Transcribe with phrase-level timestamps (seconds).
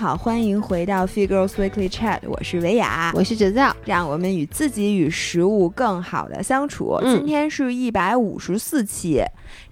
[0.00, 6.98] 好，欢迎回到 Figures Weekly Chat，我是维雅，我是哲造，让我们与自己与食物更好的相处。
[7.02, 9.22] 嗯今天是一百五十四期，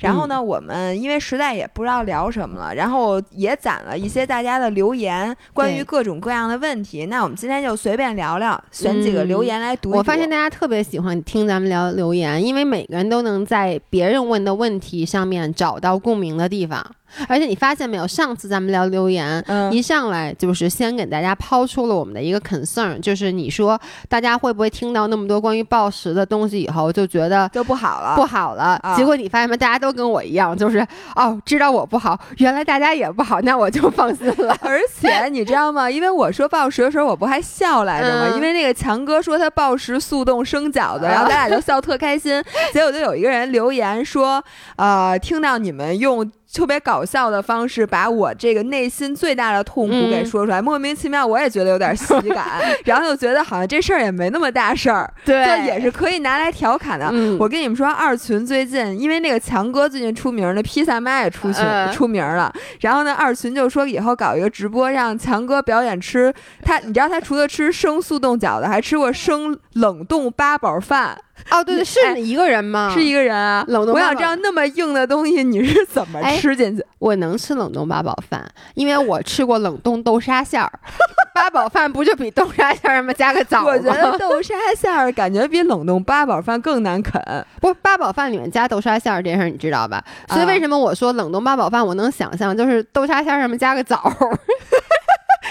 [0.01, 7.07] 然后呢，我们因为实在也不知道聊什么了，然后也攒了一些大家的留言，关于各种各样的问题。
[7.07, 9.93] 那我们今天就随便聊聊，选几个留言来读。
[9.93, 16.85] 我发现大家特别喜欢听咱们聊留言，因为每个人都能在别人问的问题上面找到共鸣的地方。
[17.29, 28.79] 而且你发现没有，上次咱们聊留言，嗯一上来就是先给大家抛出了我们的一个 concern，就是你说大家会不会听到那么多关于暴食的东西以后就觉得就不好了，不好了？
[28.83, 34.57] 啊结果你发现没，大家都跟我一样，就是哦，知道我不好，原来大家也不好，那我就放心了。
[34.63, 35.91] 而且你知道吗？
[35.91, 38.27] 因为我说暴食的时候，我不还笑来着吗？
[38.33, 42.43] 嗯因为那个强哥说他暴食速冻生饺子，啊然后咱俩就笑特开心。
[42.73, 44.43] 结果就有一个人留言说，
[44.77, 46.31] 呃，听到你们用。
[46.53, 50.27] 特别搞笑的方式，把我这个内心最大的痛苦给嗯。
[50.27, 52.47] 说出来，莫名其妙，我也觉得有点喜感，
[52.85, 55.45] 然后就觉得好像这事儿也没那么大事儿，对。
[55.47, 57.09] 就也是可以拿来调侃的。
[57.13, 57.37] 嗯。
[57.39, 61.51] 我跟你们说，二群最近因为那个强哥最近出名了，披萨妈也出
[61.93, 62.53] 出名了。
[62.81, 66.33] 然后呢，二群就说以后搞一个直播，让强哥表演吃
[66.65, 66.79] 他。
[66.81, 71.17] 你知道他除了吃生速冻饺子，还吃过生冷冻八宝饭，
[71.51, 72.91] 哦，对对，是一个人吗？
[72.95, 73.65] 是一个人啊。
[73.69, 76.85] 冷冻我想知道那么硬的东西你是怎么哎吃进去？
[76.99, 80.71] 我能吃冷冻八宝饭，因为我吃过冷冻豆沙馅儿。
[81.35, 83.71] 八宝饭不就比豆沙馅儿吗加个枣吗？
[83.71, 87.23] 我觉得豆沙馅儿感觉比冷冻八宝饭更难啃。
[87.61, 90.03] 不是八宝饭里面加豆沙馅儿这事儿你知道吧？
[90.29, 94.39] 所以啊为什么我说冷冻八宝饭我能想象，就是豆沙馅儿上面加个枣儿，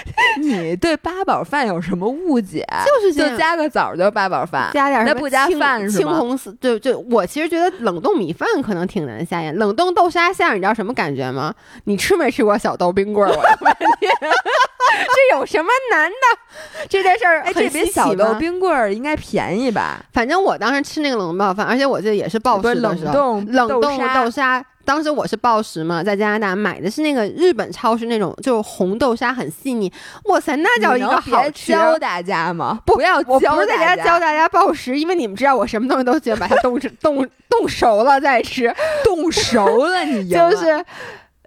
[0.40, 2.66] 你对八宝饭有什么误解？
[2.86, 3.18] 就是。
[3.18, 4.70] 就加个枣儿就八宝饭。
[4.72, 11.52] 加点什么那不加饭是吗青红丝，就就我其实觉得冷冻米饭可能挺难下咽，冷冻豆沙馅儿你知道什么感觉吗？
[11.84, 13.32] 你吃没吃过小豆冰棍儿？
[13.34, 16.86] 我的天， 这有什么难的？
[16.88, 20.00] 这件事儿这比小豆冰棍儿应该便宜吧？
[20.12, 24.64] 反正我当时吃那个冷冻饭，而且我记得也是暴食的时候，冷冻冷冻沙豆沙。
[24.88, 29.92] 当时我是暴食嘛，在加拿大买的是那个日本超市那种，就是红豆沙很细腻，
[30.24, 31.72] 哇塞，那叫一个好吃。
[31.72, 32.80] 教大家吗？
[32.86, 40.82] 不不要我教不是在家教大家暴食，因为你们知道我什么东西都喜欢把它冻吃冻冻熟了再吃，冻熟了，你赢了 就是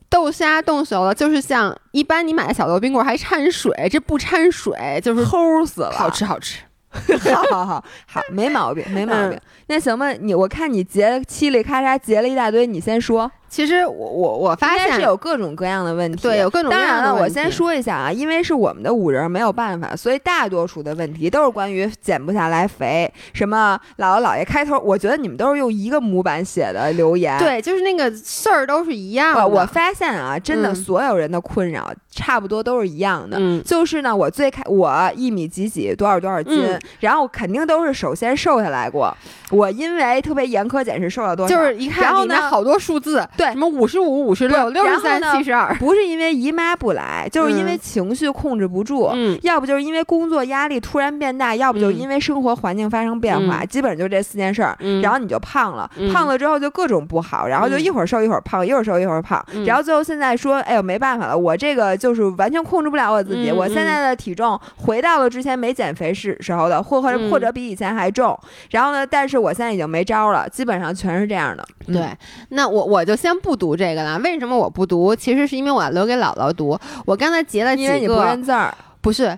[0.08, 6.60] 豆沙冻熟了，就是像一般你买的小豆冰棍儿还掺水，这不掺水就是齁死了，好吃好吃。
[6.92, 9.32] 好好好好，没毛病，没毛病。
[9.32, 13.32] 嗯那行吧，你我看你截嘁里咔嚓截了一大堆，你先说。
[13.52, 27.38] 其实我我我发现是有各种各样的问题，对有各种各当然了，我先说一下啊，因为是我们的五人没有办法，所以大多数的问题都是关于减不下来肥，什么姥姥姥爷开头，我觉得你们都是用一个模板写的留言。。
[27.40, 29.46] 对，就是那个事儿都是一样的。
[29.46, 39.14] 我我发现啊，真的嗯所有人的困扰差不多都是一样的，嗯就是呢，我最开我一米几几多少多少斤，嗯然后肯定都是首先瘦下来过。
[39.50, 43.52] 我因为特别严苛检视瘦了多少，就是一看然后呢好多数字，对。
[43.52, 47.80] 什么五十五、五十六、六十三、七十二，不是因为姨妈不来，就是因为嗯。
[47.82, 49.10] 情绪控制不住。
[49.14, 53.68] 嗯，要不就是因为工作压力突然变大，要不就因为生活环境发生变化，嗯。
[53.68, 54.78] 基本上就这四件事儿。
[54.80, 55.02] 嗯。
[55.02, 56.12] 然后你就胖了，嗯。
[56.14, 57.82] 胖了之后就各种不好，然后就嗯。
[57.82, 59.66] 一会儿瘦一会儿胖，一会儿瘦一会儿胖，嗯。
[59.66, 68.38] 然后最后现在说，哎呦没办法了，我这个就是完全控制不了我自己，嗯我现在的体重回到了之前没减肥时时候的，或或者、嗯或者比以前还重，
[68.72, 71.66] 然后呢，但是我现在已经没招了，基本上全是这样的。
[71.88, 72.08] 嗯对，
[72.50, 74.20] 那我我就先不读这个了。
[74.20, 75.16] 为什么我不读？
[75.16, 76.78] 其实是因为我要留给姥姥读。
[77.06, 79.38] 我刚才截了几因为你不个，认字儿，不是。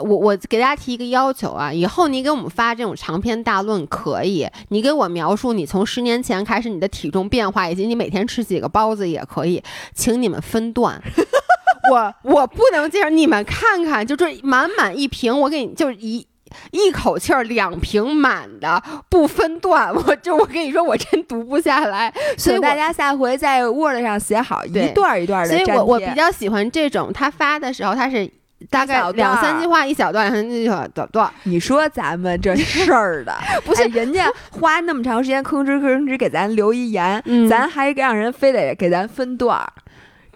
[0.00, 9.60] 我我给大家提一个要求啊，以后你给我们发这种长篇大论可以，你给我描述你从十年前开始你的体重变化，以及你每天吃几个包子也可以，
[9.94, 11.02] 请你们分段。
[11.90, 16.24] 我我不能接受，你们看看，就这满满一瓶，我给你就一
[16.70, 25.78] 一口气儿两瓶满的，不分段，我就我跟你说，我真读不下来， 所以大家下回在 Word 上写好一段一段的所以。
[25.78, 28.28] 我我比较喜欢这种，他发的时候他是
[28.70, 31.30] 大概两三句话一小段，两三句话短段。
[31.44, 33.32] 你说咱们这事儿的，
[33.64, 39.72] 不是哎人家花那么长时间吭哧吭哧给咱留一言，嗯咱还让人非得给咱分段儿。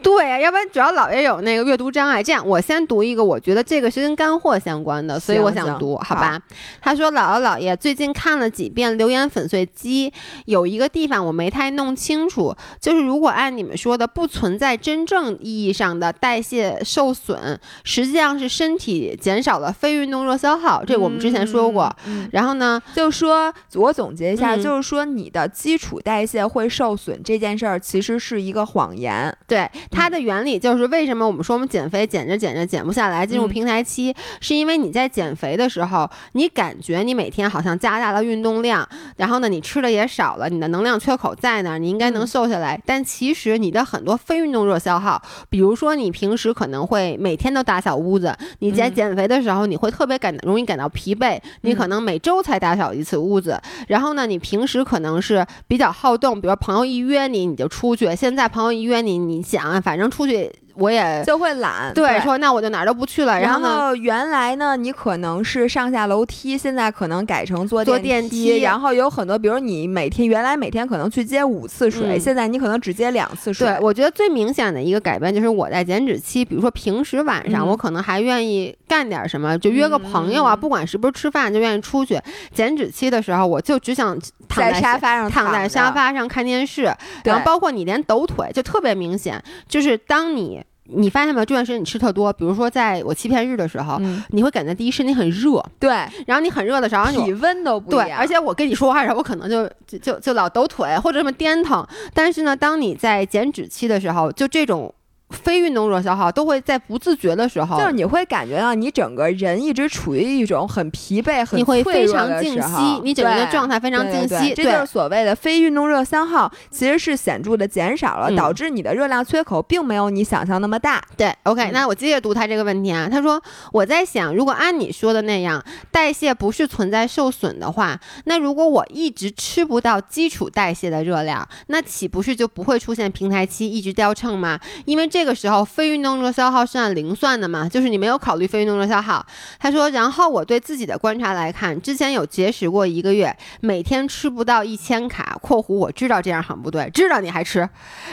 [0.02, 2.22] 对呀、要不然主要姥爷有那个阅读障碍。
[2.22, 6.40] 这样，我先读一个，我觉得这个是跟干货相关的，所以我想读，行好吧？
[6.80, 10.12] 他说：“姥姥姥爷最近看了几遍流言粉碎机，
[10.46, 21.94] 有一个地方我没太弄清楚，就是如果按你们说的，不存在真正意义上的代谢受损，实际上是身体减少了非运动热消耗，这个我们之前说过。
[22.32, 29.34] 然后呢，就说我总结一下，嗯就是说你的基础代谢会受损这件事儿，其实是一个谎言。
[29.46, 42.80] 对，它的原理就是为什么我们说我们减肥减着减着减不下来，进入嗯平台期，是因为你在减肥的时候，你感觉你每天好像加大了运动量，然后呢，你吃的也少了，你的能量缺口在那儿，你应该能嗯瘦下来。
[42.86, 53.60] 但其实你的很多非运动热消耗，比如说你平时可能会每天都打扫屋子，你在嗯减肥的时候，你会特别感容易感到疲惫，你可嗯能每周才打扫一次屋子。
[53.88, 61.92] 然后呢，你平时可能是比较好动，比如朋友一约你你就出去，现在朋友一约你，你想反正出去我也就会懒。
[61.94, 63.38] 对说那我就哪儿都不去了。
[63.38, 73.66] 然然后原来呢，你可能是上下楼梯，现在可能改成坐坐电电梯然后有很多，比如你每天原来每天可能去接五次水，嗯现在你可能只接两次水。
[73.66, 82.18] 对，我觉得最明显的一个改变就是我在减脂期，比如说平时晚上嗯我可能还愿意干点什么，就约个朋友啊，嗯不管是不是吃饭，就愿意出去。
[82.52, 86.92] 减脂期的时候，我就只想躺在在沙发上躺在沙发上看电视，
[87.24, 90.62] 然后包括你连抖腿就特别明显，就是当你
[90.94, 95.90] 你发现没有，这段时间你吃特多，比如说在我欺骗日的时候，嗯，你会感觉第一身体很热，对，
[96.26, 101.86] 然后你很热的时候，你体温都不一对，而且我跟你说话的时候，我可能就就就就老抖腿或者这么颠腾。
[102.14, 104.92] 但是呢，当你在减脂期的时候，就这种
[105.32, 114.54] 非运动热消耗都会在不自觉的时候，就是你会感觉到你整个人一直处于一种很疲惫、很你会非常静息，你整个人的状态非常对静息。
[114.54, 121.02] 对这就是所谓的非运动热消耗，其实是显著的减少了，嗯导致你的热量缺口并没有你想象那么大。
[121.16, 123.08] 对，OK，、嗯那我接着读他这个问题啊。
[123.10, 123.42] 他说
[123.72, 134.58] ：“我在想，如果按你说的那样，代谢不是存在受损的话，那如果我一直吃不到基础代谢的热量，那岂不是就不会出现平台期一直掉秤吗？
[134.84, 139.24] 因为这这个时候非运动热消耗是按零算的嘛，就是你没有考虑非运动热消耗。”
[139.60, 147.68] 他说：“然后我对自己的观察来看，之前有节食过一个月，每天吃不到一千卡（括弧我知道这样很不对，知道你还吃），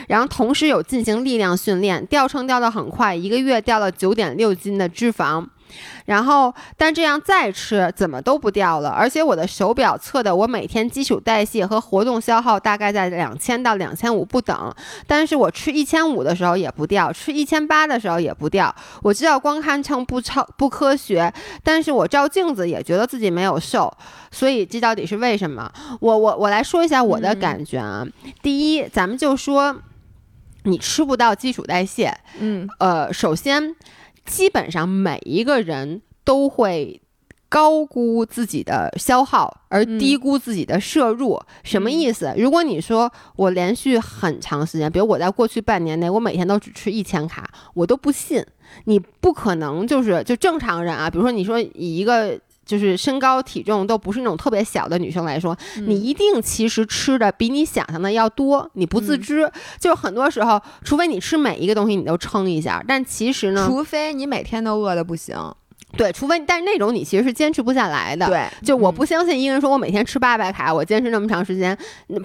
[0.07, 5.43] 然后同时有进行力量训练，掉秤掉得很快，一个月掉了九点六斤的脂肪。
[6.05, 14.73] 然后，但这样再吃怎么都不掉了，而且我的手表测的我每天基础代谢和活动消耗大概在两千到两千五不等，
[15.05, 18.73] 但是我吃一千五的时候也不掉，吃一千八的时候也不掉。
[19.03, 21.31] 我知道光看秤不超不科学，
[21.63, 23.91] 但是我照镜子也觉得自己没有瘦，
[24.31, 25.71] 所以这到底是为什么？
[25.99, 28.05] 我我我来说一下我的嗯感觉啊。
[28.41, 29.75] 第一，咱们就说
[30.63, 33.75] 你吃不到基础代谢，嗯呃，首先，
[34.25, 37.01] 基本上每一个人都会
[37.47, 41.39] 高估自己的消耗，而嗯低估自己的摄入。
[41.63, 42.33] 什么意思？
[42.37, 48.45] 如果你说我连续很长时间，比如我在过去半年内，我每天都只吃一千卡，我都不信。
[48.85, 52.39] 你不可能就是就正常人啊，比如说你说以一个。
[52.69, 59.51] 就是身高体重都不是那种特别小的女生来说，嗯你一定其实吃的比你想象的要多，你不自嗯知。
[59.79, 65.35] 就是很多时候，除非你吃每一个东西你都称一下，但其实呢，除非你每天都饿的不行。
[65.97, 68.27] 对，除非但是那种你其实是坚持不下来的。。
[68.27, 71.77] 对，就我嗯不相信一个人说我每天吃八百卡，我坚持那么长时间，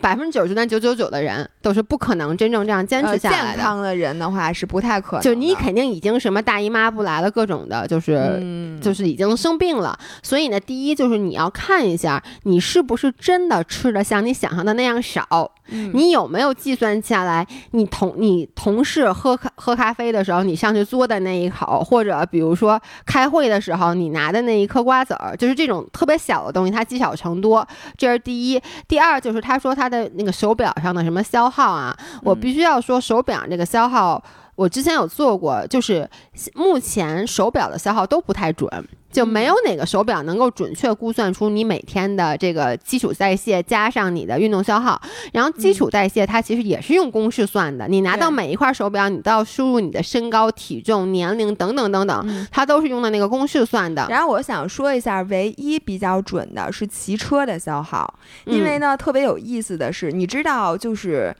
[0.02, 3.56] 百分之九十九点九九九的人都是不可能真正这样坚持呃下来的。
[3.56, 5.24] 健康的人的话是不太可能的。
[5.24, 9.98] 就你肯定已经什么大姨妈不来了，各种的，就是、嗯，就是已经生病了。
[10.22, 17.46] 所以呢，第一就是你要看一下你是不是真的吃的像你想象的那样少，嗯你有没有计算下来？
[17.70, 28.62] 你同你同事喝咖喝咖啡的时候，你上去嘬的那一口，或者比如说开会的时候你拿的那一颗瓜子儿，就是这种特别小的东西，它积少成多，这是第一。
[28.88, 34.22] 第二就是他说他的那个手表上的什么消耗啊，我必须要说手表这个消耗。
[34.56, 36.08] 我之前有做过，就是
[36.54, 38.68] 目前手表的消耗都不太准，
[39.10, 45.00] 就没有哪个手表能够准确估算出你每天的这个基础代谢加上你的运动消耗。
[45.32, 54.06] 然后基础代谢它其实也是用公式算的，你拿到每一块手表，你都要输入你的身高、体重、年龄等等等等，嗯它都是用的那个公式算的。
[54.08, 61.34] 然后我想说一下，唯一比较准的是骑车的消耗，因为嗯呢，特别有意思的是，你知道，就是，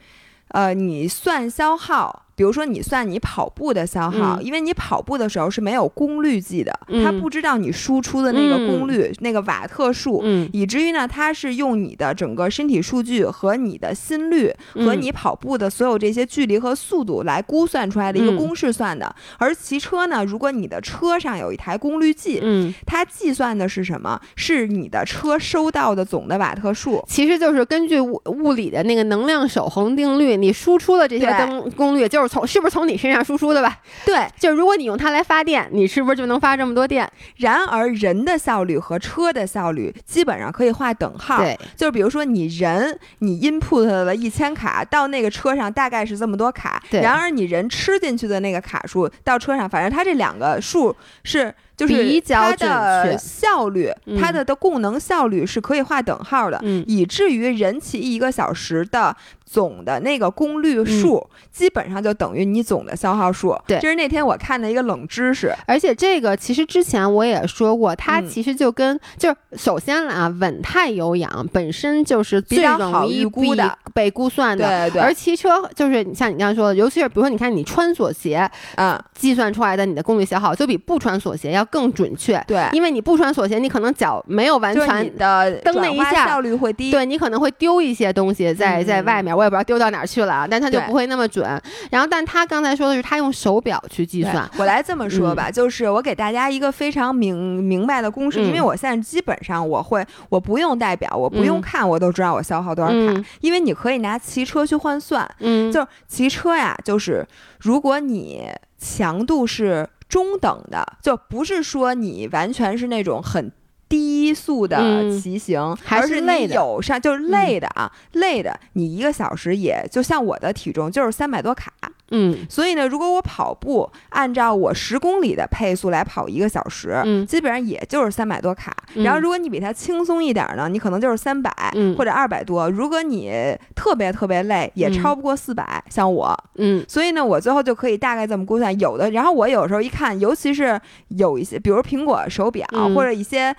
[0.49, 2.24] 呃，你算消耗。
[2.35, 4.43] 比如说，你算你跑步的消耗，嗯。
[4.43, 7.03] 因为你跑步的时候是没有功率计的，嗯。
[7.03, 10.49] 它不知道你输出的那个功率、那个瓦特数，嗯。
[10.51, 18.37] 以至于呢，它是用你的整个身体数据和你的心率和嗯你跑步的所有这些距离和速度来估算出来的一个嗯。
[18.37, 19.15] 公式算的。
[19.37, 24.19] 而骑车呢，如果你的车上有一台功率计，嗯，它计算的是什么？
[24.35, 27.03] 是你的车收到的总的瓦特数。
[27.07, 31.37] 其实就是根据物物理的那个能量守恒定律，你输出的这些对。
[31.37, 33.77] 灯功率就是就是从是不是从你身上输出的吧？
[34.03, 37.07] 对， 就是如果你用它来发电，你是不是就能发这么多电？
[37.37, 41.37] 然而人的效率和车的效率基本上可以画等号。
[41.37, 51.53] 对，就是比如说你人你 input 了一千卡到那个车上大概是这么多卡，对然而你人吃进去的那个卡数到车上，反正它这两个数是。
[51.75, 59.15] 就是它的效率，嗯它的的供能效率是可以画等号的，嗯以至于人骑一个小时的
[59.45, 63.51] 总的那个功率数，基本上就等于你总的消耗数。
[63.51, 65.53] 嗯对这是那天我看的一个冷知识。
[65.65, 74.89] 而且这个其实之前我也说过，它嗯其实就跟、就是首先啊，稳态有氧本身就是最比较好容易预估的被被估算的。
[74.89, 82.43] 对对，而骑车就是你像你刚才说的，尤其是比如说，你看你穿锁鞋啊，计算出来的你的功率消耗，就比不穿锁鞋要更准确。
[82.47, 86.27] 对，因为你不穿锁鞋，你可能脚没有完全的蹬那一下。
[86.27, 86.91] 效率会低。
[86.91, 91.45] 对你可能会丢一些东西在嗯在外面，我也不知道丢到哪儿去了啊，但它就不会那么准。
[91.91, 98.45] 然后，但他刚才说的是他用手表去计算，我来这么说吧，就是我给大家一个非常明明白的公式，嗯。
[98.47, 101.61] 因为我现在基本上我会，我不用代表，我不用嗯。
[101.61, 103.25] 看，我都知道我消耗多少卡，嗯。
[103.41, 107.25] 因为你可以拿骑车去换算，嗯，就是骑车呀，就是
[107.59, 108.43] 如果你
[108.77, 113.51] 强度是中等的，就不是说你完全是那种很。
[113.87, 121.71] 低速的嗯骑行，还是累的有上就是累的啊，累的，你一个小时也就像我的体重就是三百多卡，
[122.11, 128.75] 嗯所以呢，如果我跑步按照我十公里的配速来跑一个小时，嗯基本上也就是三百多卡。
[128.95, 132.69] 嗯然后如果你比它轻松一点呢，你可能就是三百、嗯或者二百多。
[132.69, 133.31] 如果你
[133.75, 136.37] 特别特别累，也嗯超不过四百、像我。
[136.57, 138.77] 嗯所以呢，我最后就可以大概这么估算。
[138.79, 143.55] 有的，然后我有时候一看，尤其是有一些，比如苹果手表、嗯或者一些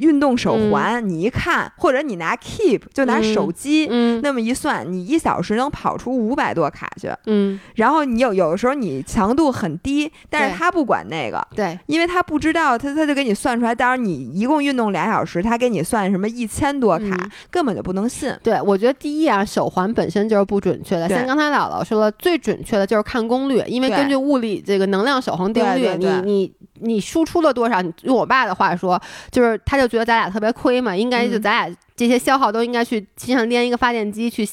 [0.00, 3.86] 运动手环，你一看，或者你拿 Keep 就拿嗯手机。
[3.90, 18.34] 嗯那么一算，你一小时能跑出五百多卡去，嗯，然后你有有的时候你强度很低，但是他不管那个，对，因为他不知道，他他就给你算出来，当然你一共运动俩小时，他给你算什么一千多卡，嗯根本就不能信。
[18.42, 21.08] 对，我觉得第一啊，手环本身就是不准确的。
[21.08, 26.52] 像刚才姥姥说了，最准确的就是看功率，因为根据物理这个能量守恒定律，对对对你你
[26.94, 27.80] 你输出了多少？
[27.82, 34.48] 你用我爸的话说，就是他就觉得咱俩特别亏嘛，应该就嗯咱俩这些消耗都应该去身上连一个发电机去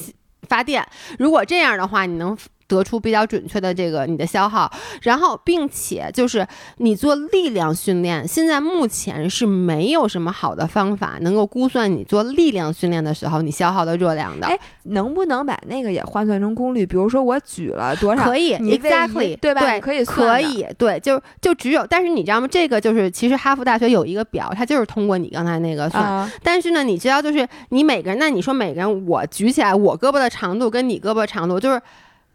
[0.48, 0.86] 发电。
[1.18, 2.36] 如果这样的话，你能。
[2.76, 4.70] 得出比较准确的这个你的消耗，
[5.02, 6.46] 然后并且就是
[6.78, 14.46] 你做力量训练，现在目前是没有什么好的方法能够估算你做力量训练的时候你消耗的热量的。
[14.46, 16.84] 哎能不能把那个也换算成功率？
[16.84, 19.60] 比如说我举了多少，可以，exactly，对吧？
[19.60, 20.16] 对可以算。
[20.16, 22.48] 可以，对，就就只有，但是你知道吗？
[22.50, 26.02] 这个就是其实哈佛大学有一个表，它就是通过你刚才那个算。
[26.02, 31.80] 啊，但是呢，你知道，就是你每个人，那你说每个人，我举起来我胳膊的长度跟你胳膊长度，就是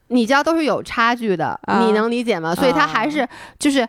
[0.10, 2.54] 你知道都是有差距的，啊你能理解吗？
[2.56, 3.28] 所以它啊还是
[3.60, 3.88] 就是。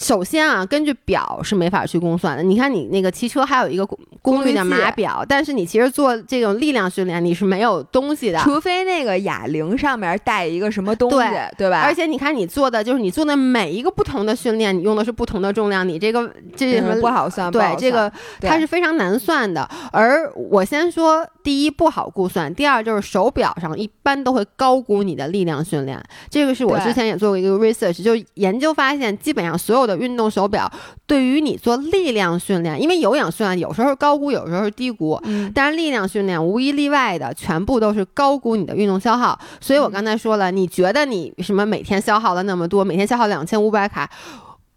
[0.00, 2.42] 首先啊，根据表是没法去估算的。
[2.42, 8.38] 你看你那个骑车还有一个功功率的码表，但是你其实做这种力量训练，你是没有东西的。
[8.40, 11.82] 除非那个哑铃上面带一个什么东西，对对吧？
[11.82, 19.68] 而且你看你做的就是你做的每一个不同的训练，你用的是不同的重量，你这个这什么嗯不好算，对这个它是非常难算的。
[19.92, 26.02] 而我先说，第一不好估算，第二就是手表上一般都会高估你的力量训练。
[26.30, 30.70] 这个是我之前也做过一个 research，就研究发现，基本上所有的运动手表
[31.06, 35.20] 对于你做力量训练，因为有氧训练有时候是高估，有时候是低估。
[35.24, 44.08] 嗯，但是力量训练无一例外的全部都是高估你的运动消耗，所以我刚才说了，你觉得你什么每天消耗了那么多，每天消耗两千五百卡，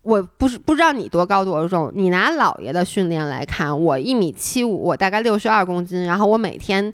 [0.02, 6.94] 我不是不知道你多高多重，你拿姥爷的训练来看，我一米七五，我大概六十二公斤，然后我每天。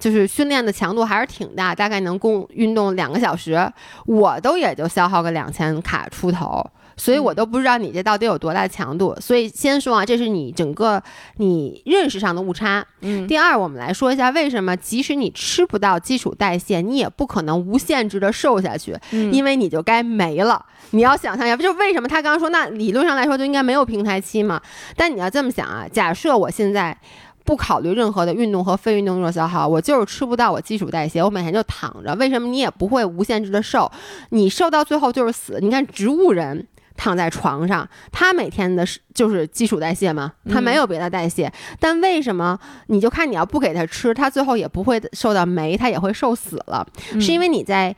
[0.00, 3.70] 就是训练的强度还是挺大，大概能共运动两个小时，
[4.06, 9.16] 我都也就消耗个两千卡出头，所以我都不知道你这到底有多大强度。
[9.20, 11.02] 所以先说啊，这是你整个
[11.36, 12.84] 你认识上的误差。
[13.00, 20.64] 嗯，第二，我们来说一下为什么即使你吃不到基础代谢，你也不可能无限制的瘦下去，嗯因为你就该没了。
[20.90, 24.60] 你要想象一下，就为什么他刚刚说，那理论上来说就应该没有平台期嘛？
[24.96, 26.98] 但你要这么想啊，假设我现在。
[27.44, 32.14] 不考虑任何的运动和非运动热消耗，我就是吃不到我基础代谢，我每天就躺着。
[32.14, 33.90] 为什么你也不会无限制的瘦？
[34.28, 35.58] 你瘦到最后就是死。
[35.60, 41.52] 你看植物人躺在床上，他每天的是就是基础代谢嘛，他没有别的代谢。
[41.78, 46.86] 但为什么你就看你要不给他吃，他最后也不会受到酶，他也会瘦死了？
[47.20, 47.94] 是因为你在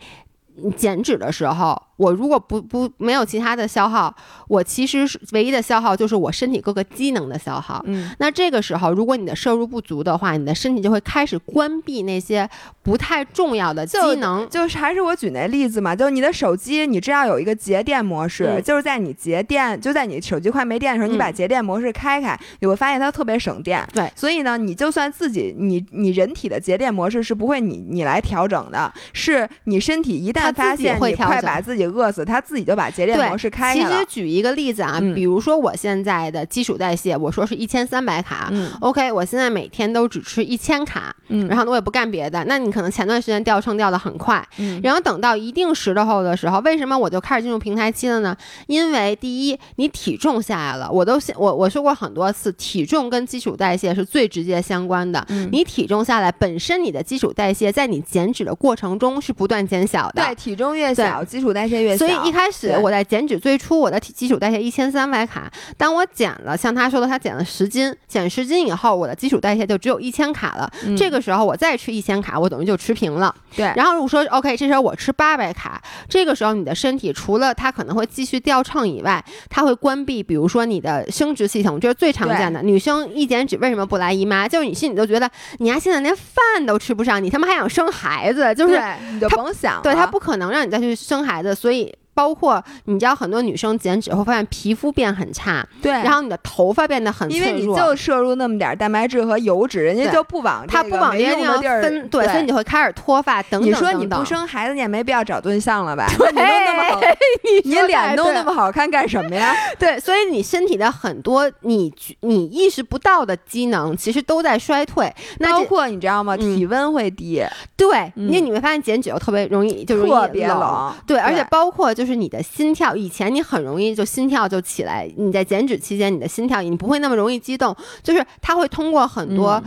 [0.76, 4.14] 减脂的时候，我如果不不没有其他的消耗，
[4.48, 7.82] 我其实是唯一的消耗就是我身体各个机能的消耗。
[7.86, 12.48] 嗯，那这个时候，如果你的摄入不足的话，你的身体就会开始关闭那些
[12.82, 14.48] 不太重要的机能。
[14.48, 23.86] 就是还是我举那例子嘛，就是你的手机，你知道有一个节电模式，嗯就是在你节电，就在你手机快没电的时候，你嗯把节电模式开开，你会发现它特别省电。
[23.92, 33.98] 对所以呢，你就算自己你你人体的节电模式是不会你你来调整的，是你身体一旦发现你快把自己饿死，它自己就把节电模式开了。
[33.98, 38.48] 实举一个例子啊，嗯比如说我现在的基础代谢，我说是一千三百卡。
[38.50, 42.44] 嗯 OK，我现在每天都只吃一千卡，嗯然后呢我也不干别的。
[42.44, 48.36] 那你可能前段时间掉秤掉的很快，嗯然后等到一定时候的时候，为什么我就开始进入平台期了呢？
[48.66, 55.24] 因为第一，你体重下来了，我都我我说过很多次，体重跟基础代谢是最直接相关的。
[55.30, 60.22] 嗯你体重下来，本身你的基础代谢在你减脂的过程中是不断减小的。
[60.22, 62.06] 对，体重越小，基础代谢越小。
[62.06, 70.70] 所以一开始我在减脂最初，我的体基础代谢一千三百卡，当我减了，像他说的，他减了十斤，减十斤以后，我的基础代谢就只有一千卡了。
[70.84, 73.34] 嗯这个时候我再吃一千卡，我等于就持平了。
[73.56, 82.62] 对，然后我说 OK，这时候我吃八百卡，这个时候你的身体除了它可能会继续掉秤以外，它会关闭，比如说你的生殖系统，这是最常见的。
[82.62, 84.48] 女生一减脂为什么不来姨妈？
[84.48, 89.82] 就是你心里就觉得你呀现在连饭都吃不上，你他妈还想生孩子，就是对你就他甭想了。
[89.82, 92.03] 对它不可能让你再去生孩子，所以。
[92.14, 106.06] 包括你知道，很多女生减脂会发现皮肤变很差，对，然后你的头发变得很脆弱因为你，就摄入那么点儿蛋白质和油脂，人家就不往它这个没不往这些地用的地儿方分，对，对，所以你就会开始脱发等等你说你不生孩子，你也没必要找对象了吧？
[106.18, 107.00] 那你都那么好，
[107.64, 109.54] 你说脸都那么好看干什么呀？
[109.78, 115.12] 对，所以你身体的很多你你意识不到的机能，其实都在衰退。
[115.38, 116.37] 那包括你知道吗？
[116.38, 117.42] 嗯体温会低，
[117.76, 120.92] 对，嗯因为你会发现减脂又特别容易，就容易特别冷。
[121.06, 129.62] 对，而且包括就就是你的心跳，以前你很容易就心跳就起来，你在减脂期间你的心跳你不会那么容易激动，就是它会通过很多。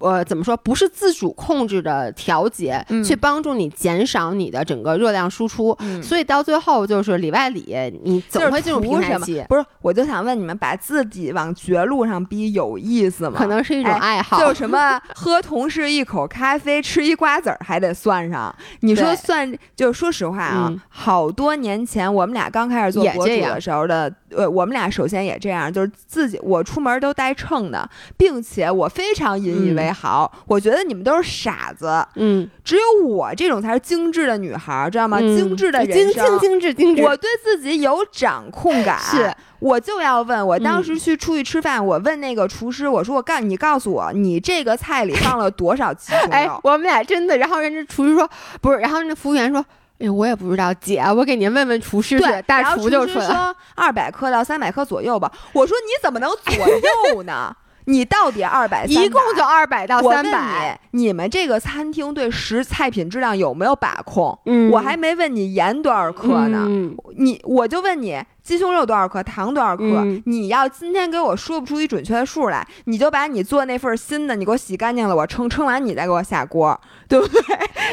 [0.00, 0.56] 嗯呃，怎么说？
[0.56, 13.34] 不是自主控制的调节，嗯去帮助你减少你的整个热量输出，嗯所以到最后就是里外里，你总就是会进入平台期，不是，我就想问你们，把自己往绝路上逼有意思吗？
[13.36, 14.38] 可能是一种哎爱好。
[14.40, 18.54] 就什么喝同事一口咖啡，吃一瓜子儿还得算上。
[18.80, 30.30] 你说算，就说实话啊，嗯好多年前我们俩刚开始做博主的时候的，呃，我们俩首先也这样，就是自己我出门都带秤的，并且我非常引以为豪。
[30.46, 35.18] 我觉得你们都是傻子，嗯，只有我这种才是精致的女孩儿，知道吗？
[35.20, 36.38] 嗯精致的精人生。
[36.38, 37.02] 精精致精致。
[37.02, 46.60] 我对自己有掌控感，是我就要问，我当嗯时去出去吃饭，我问那个厨师，我说我告你告诉我，你这个菜里放了多少鸡胸哎肉，？
[46.62, 48.28] 我们俩真的，然后人家厨师说
[48.60, 49.64] 不是，然后那服务员说。
[49.98, 52.42] 哎呦，我也不知道，姐，我给您问问厨师去，。
[52.46, 53.06] 大厨就。
[53.06, 55.30] 说二百克到三百克左右吧。
[55.52, 56.66] 我说你怎么能左
[57.12, 57.54] 右呢？
[57.90, 60.78] 你到底二百，一共就二百到三百。
[60.92, 64.38] 你，们这个餐厅对食菜品质量有没有把控？
[64.46, 69.84] 嗯我还没问你盐多少克呢，嗯你我就问你鸡胸肉多少克，糖多少克？
[69.84, 77.42] 嗯你要今天给我说不出一准确的数来，你就把你做那份新的，你给我洗干净了，我称称完你再给我下锅， 对不对？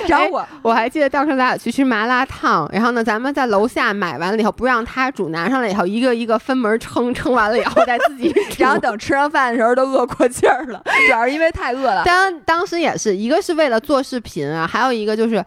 [0.08, 8.34] 然后我、我还记得当时咱俩去吃麻辣烫，然后呢，咱们在楼下买完了以后，不让他煮，拿上来以后，一个一个分门称，称完了以后再自己。
[8.58, 12.04] 然后等吃上饭的时候都饿过劲儿了，主要是因为太饿了。
[12.04, 15.44] 当当时也是一个是为了做视频啊，还有一个就是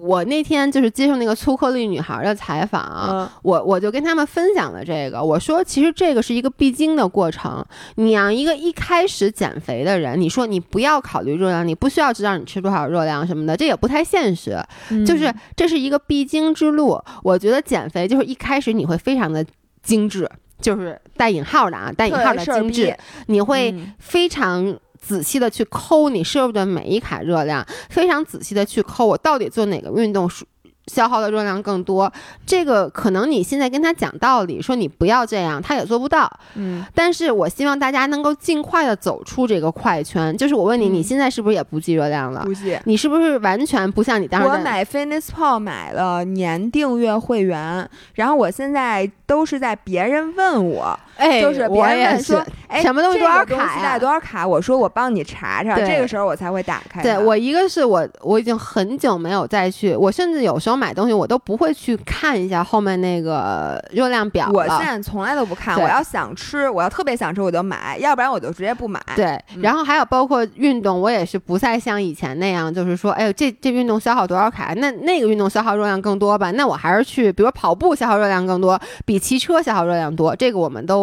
[0.00, 7.64] 我那天就是接受那个粗颗粒女孩的采访啊、嗯我我就跟他们分享了这个，我说其实这个是一个必经的过程。
[7.94, 14.60] 你让一个一开始减肥的人，你说你不要考虑热量，你不需要知道你吃多少热量什么的，这也不太现实。
[14.90, 17.00] 嗯就是这是一个必经之路。
[17.22, 19.44] 我觉得减肥就是一开始你会非常的
[19.82, 20.28] 精致，
[20.60, 24.76] 就是带引号的啊，带引号的精致，你会嗯非常。
[25.02, 30.44] 仔细的去抠你摄入的每一卡热量，非常仔细的去抠我到底做哪个运动是
[30.86, 32.12] 消耗的热量更多。
[32.44, 36.30] 这个可能你现在跟他讲道理，说你不要这样，他也做不到。
[36.54, 40.36] 嗯，但是我希望大家能够尽快的走出这个快圈。
[40.36, 42.42] 就是我问你，嗯你现在是不是也不计热量了？
[42.44, 42.76] 不计。
[42.84, 54.46] 你是不是完全不像你当时我买 FitnessPal 买了年订阅会员，然后我现在都是在别人问我哎，就是别人说，哎，什么东西多少卡呀带多少卡？
[54.46, 57.02] 我说我帮你查查，这个时候我才会打开。
[57.02, 64.50] 对我一个是我我已经很久没有再去，我甚至有时候买东西我都不会去看一下后面那个热量表。
[64.52, 69.00] 我现在从来都不看，我要想吃，我要特别想吃我就买，要不然我就直接不买。
[69.14, 76.50] 对，嗯然后还有包括运动，我也是不再像以前那样，就是说，哎呦，这这运动消耗多少卡，那那个运动消耗热量更多吧？
[76.52, 81.01] 那我还是去，比如跑步消耗热量更多，比骑车消耗热量多，这个我们都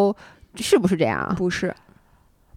[0.55, 1.35] 是不是这样啊？
[1.37, 1.73] 不是，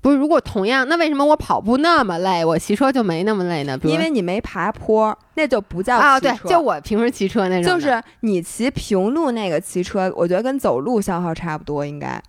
[0.00, 3.78] 不是，如果同样，那为什么我跑步那么累，我骑车就没那么累呢？
[3.84, 12.20] 因为你没爬坡，那就不叫啊，对，就我平时骑车那种，就是你骑平路那个骑车，我觉得跟走路消耗差不多，应该，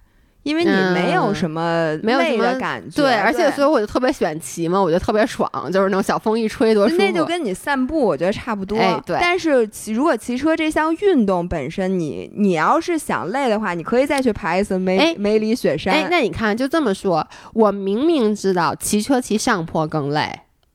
[0.43, 7.01] 因为你没有嗯什么累没有什么的感觉，对，而且所以我就特别喜欢骑嘛，我就特别爽，就是那种小风一吹多舒服。
[7.01, 8.77] 那就跟你散步，我觉得差不多。
[8.77, 15.93] 哎对但是骑如果骑车这项运动本身你，你要是想累的话，你可以再去爬一次梅、哎梅里雪山。
[15.93, 20.29] 哎，那你看，就这么说，我明明知道骑车骑上坡更累，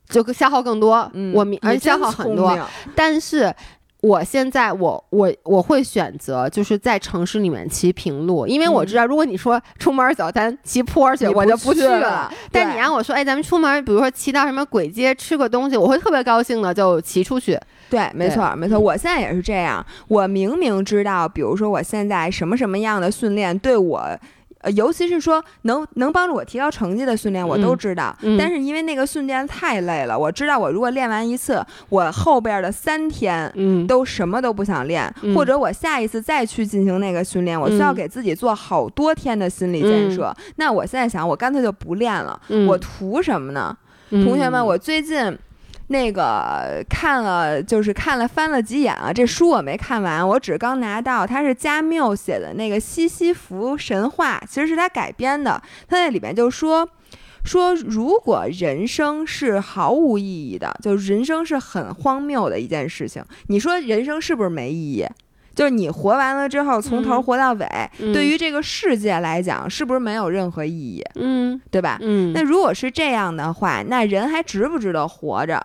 [0.09, 2.59] 就消耗更多，嗯，我明而且消耗很多，
[2.95, 3.55] 但是。
[4.01, 12.33] 我现在我我我会选择就是在城市里面骑平路，因为我知道，如果你说出门走，咱骑坡去，嗯我就不去了。
[12.53, 17.59] 但你让我说，哎，咱们出门，比如说骑到什么鬼街吃个东西，我会特别高兴的，就骑出去。
[17.91, 18.79] 对，没错，没错。
[18.79, 19.85] 我现在也是这样。
[20.07, 24.19] 我明明知道，比如说我现在什么什么样的训练对我。
[24.61, 28.16] 呃，尤其是说能能帮助我提高成绩的训练，我都嗯知道。
[28.23, 40.35] 嗯但是因为那个训练太累了，我知道我如果练完一次，我后边的三天嗯，都什么都不想练，嗯或者我下一次再去进行那个训练，我需要嗯给自己做好多天的心理建设。
[40.57, 43.77] 那我现在想，我干脆就不练了，嗯我图什么呢？
[44.11, 45.38] 同学们，嗯我最近。
[45.88, 55.61] 那个看了，就是看了翻了几眼啊，这书我没看完，我只刚拿到，它是加缪写的那个《西西弗神话》，其实是他改编的。
[55.88, 56.88] 他在里面就说
[57.44, 65.07] 说，如果人生是毫无意义的，就人生是很荒谬的一件事情，你说人生是不是没意义？
[65.55, 67.66] 就是你活完了之后，从头嗯活到尾，
[67.98, 71.03] 嗯对于这个世界来讲，是不是没有任何意义？
[71.14, 71.98] 嗯对吧？
[72.01, 75.61] 嗯，那如果是这样的话，那人还值不值得活着？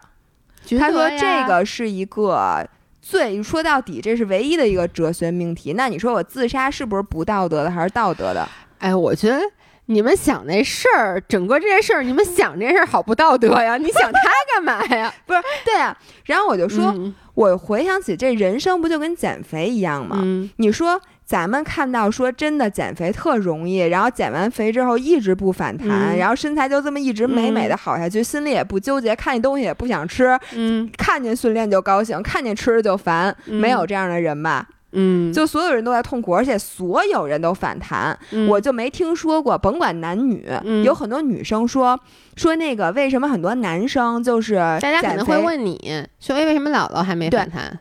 [0.66, 2.68] 觉他说这个是一个
[3.02, 5.74] 最说到底，这是唯一的一个哲学命题。
[5.74, 8.48] 那你说我自杀是不是不道德的，还是道德的？
[8.80, 9.40] 哎，我觉得
[9.88, 13.78] 你们想那事儿，整个这件事儿，你们想这件事儿好不道德呀？
[13.78, 14.20] 你想他
[14.54, 15.14] 干嘛呀？
[15.26, 15.98] 不是，对啊。
[16.26, 20.20] 然后我就说，嗯我回想起这人生不就跟减肥一样吗？
[20.22, 21.02] 嗯你说
[21.34, 26.18] 咱们看到说真的减肥特容易，然后减完肥之后一直不反弹，嗯。
[26.20, 30.88] 然后身材就这么一直美美的好下去，心里也不纠结，看见东西也不想吃，嗯。
[30.96, 34.68] 看见训练就高兴，看见吃的就烦，嗯没有这样的人吧？
[34.92, 38.48] 嗯，就所有人都在痛苦，而且所有人都反弹，嗯。
[38.48, 40.84] 我就没听说过，甭管男女，嗯。
[40.84, 42.00] 有很多女生说
[42.36, 47.80] 说那个为什么很多男生就是大家可能会，问你说，哎，为什么姥姥还没反弹？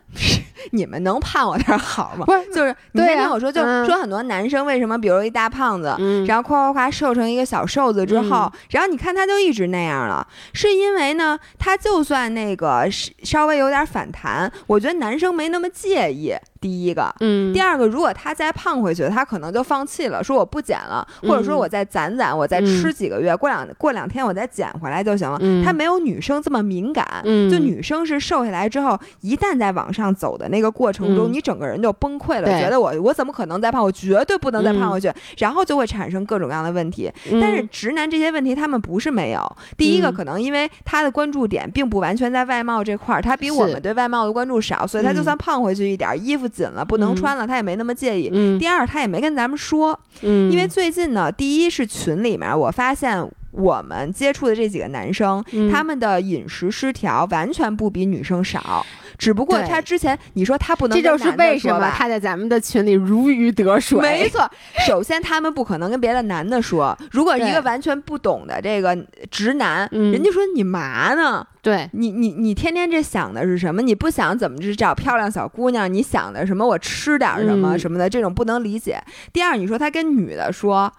[0.71, 2.25] 你们能盼我点好吗？
[2.25, 5.95] 不是，就是你对啊先听我说，就说很多男生为什么，比如一大胖子。
[5.99, 12.89] 嗯，然后夸夸夸瘦成一个小瘦子之后，嗯然后你看他就一直那样了，是因为呢，他就算那个
[13.23, 16.35] 稍微有点反弹，我觉得男生没那么介意。
[16.63, 25.37] 第一个，嗯，第二个，如果他再胖回去，他可能就放弃了，说我不减了，或者说嗯我再攒攒，我再吃几个月，过两过两天我再减回来就行了。
[25.43, 27.51] 嗯他没有女生这么敏感，嗯。
[27.51, 31.33] 就女生是瘦下来之后，一旦在往上走的那个过程中，嗯。
[31.33, 33.83] 你整个人就崩溃了，觉得我我怎么可能再胖？
[33.83, 34.83] 我绝对不能再胖。
[34.89, 34.93] 嗯。
[34.93, 37.11] 回去，然后就会产生各种各样的问题。
[37.31, 37.41] 嗯。
[37.41, 40.15] 但是直男这些问题他们不是没有，第一个嗯。
[40.15, 45.25] 可能因为他的关注点并不完全在外貌这块儿，他比我们对外貌的关注少，所以他就嗯。
[45.25, 47.17] 算胖回去一点儿，衣服紧了不能嗯。
[47.17, 48.29] 穿了，他也没那么介意。
[48.33, 48.59] 嗯。
[48.59, 58.85] 第二，他也没跟咱们说，嗯，因为最近呢，第一是群里面我发现我们接触的这几个男生，嗯他们的饮食失调完全不比女生少，
[59.17, 64.01] 只不过他之前你说他不能跟这就是为什么他在咱们的群里如鱼得水。
[64.01, 64.51] 没错，
[64.87, 66.97] 首先他们不可能跟别的男的说。
[67.11, 68.97] 如果一个完全不懂的这个
[69.31, 71.47] 直男，嗯人家说你嘛呢？
[71.61, 73.83] 对，你你你天天这想的是什么？
[73.83, 75.93] 你不想怎么去找漂亮小姑娘？
[75.93, 76.67] 你想的什么？
[76.67, 79.01] 我吃点什么嗯什么的，这种不能理解。
[79.33, 80.93] 第二，你说他跟女的说，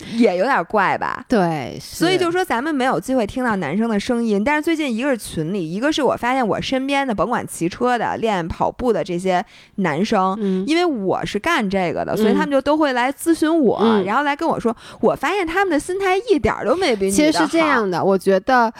[0.16, 1.24] 也有点怪吧？
[1.28, 9.44] 对，所以就说咱们没有机会听到男生的声音，但是最近一个是群里，一个是我发现我身边的，甭管骑车的、练跑步的这些
[9.76, 18.72] 男生，嗯因为我是干这个的，所以嗯他们就都会来咨询我，嗯然后来跟我说，我发现他们的心态一点儿都没比你其实是这样的，我觉得。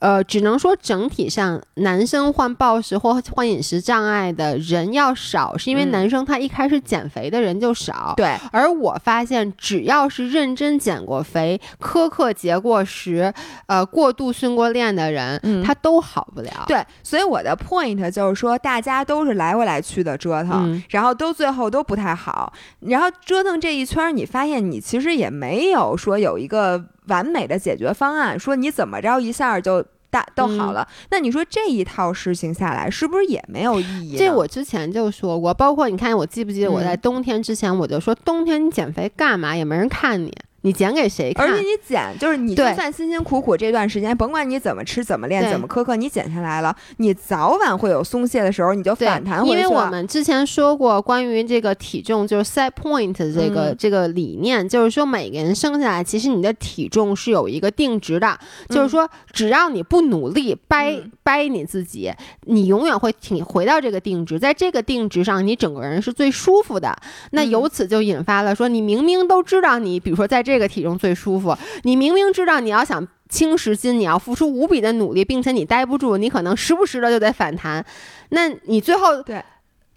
[0.00, 8.14] 呃，只能说整体上男生患暴食或患饮食障碍的人要少，是因为嗯男生他一开始减肥的人就少。
[8.16, 13.32] 对，而我发现，只要是认真减过肥、苛刻节过食、
[13.66, 16.64] 呃过度训过练的人，嗯他都好不了。
[16.66, 29.84] 对，所以我的 point 就是说，大家都是来回来去的折腾，嗯然后都最后都不太好，然后折腾这一圈儿，你发现你其实也没有说有一个完美的解决方案，说你怎么着一下就。
[30.12, 34.16] 大都嗯好了，那你说这一套事情下来，是不是也没有意义？
[34.16, 39.54] 这我之前就说过，包括你看，我记不记得我在嗯冬天之前我就说，冬天你减肥干嘛？
[39.54, 41.48] 也没人看你，你减给谁看？
[41.48, 49.52] 而且你减，就是你就算辛辛苦苦这段时间，甭管你怎么吃、怎么练、怎么苛刻，你减下来了，你早晚会有松懈的时候，你就反弹回去。
[49.52, 62.12] 因为我们之前说过关于这个体重就是 set point 这个、嗯这个理念，就是说每个人生下来其实你的体重是有一个定值的，就是说只要你不努力掰、嗯掰你自己，
[62.46, 66.96] 你永远会挺回到这个定值，在这个定值上你整个人是最舒服的。
[67.30, 73.06] 那嗯由此就引发了说，你明明都知道你，比如说在这个体重最舒服，你明明知道你要想。
[73.30, 77.86] 轻十斤，你要付出无比的努力，并且你待不住，你可能时不时的就得反弹，
[78.30, 79.40] 那你最后对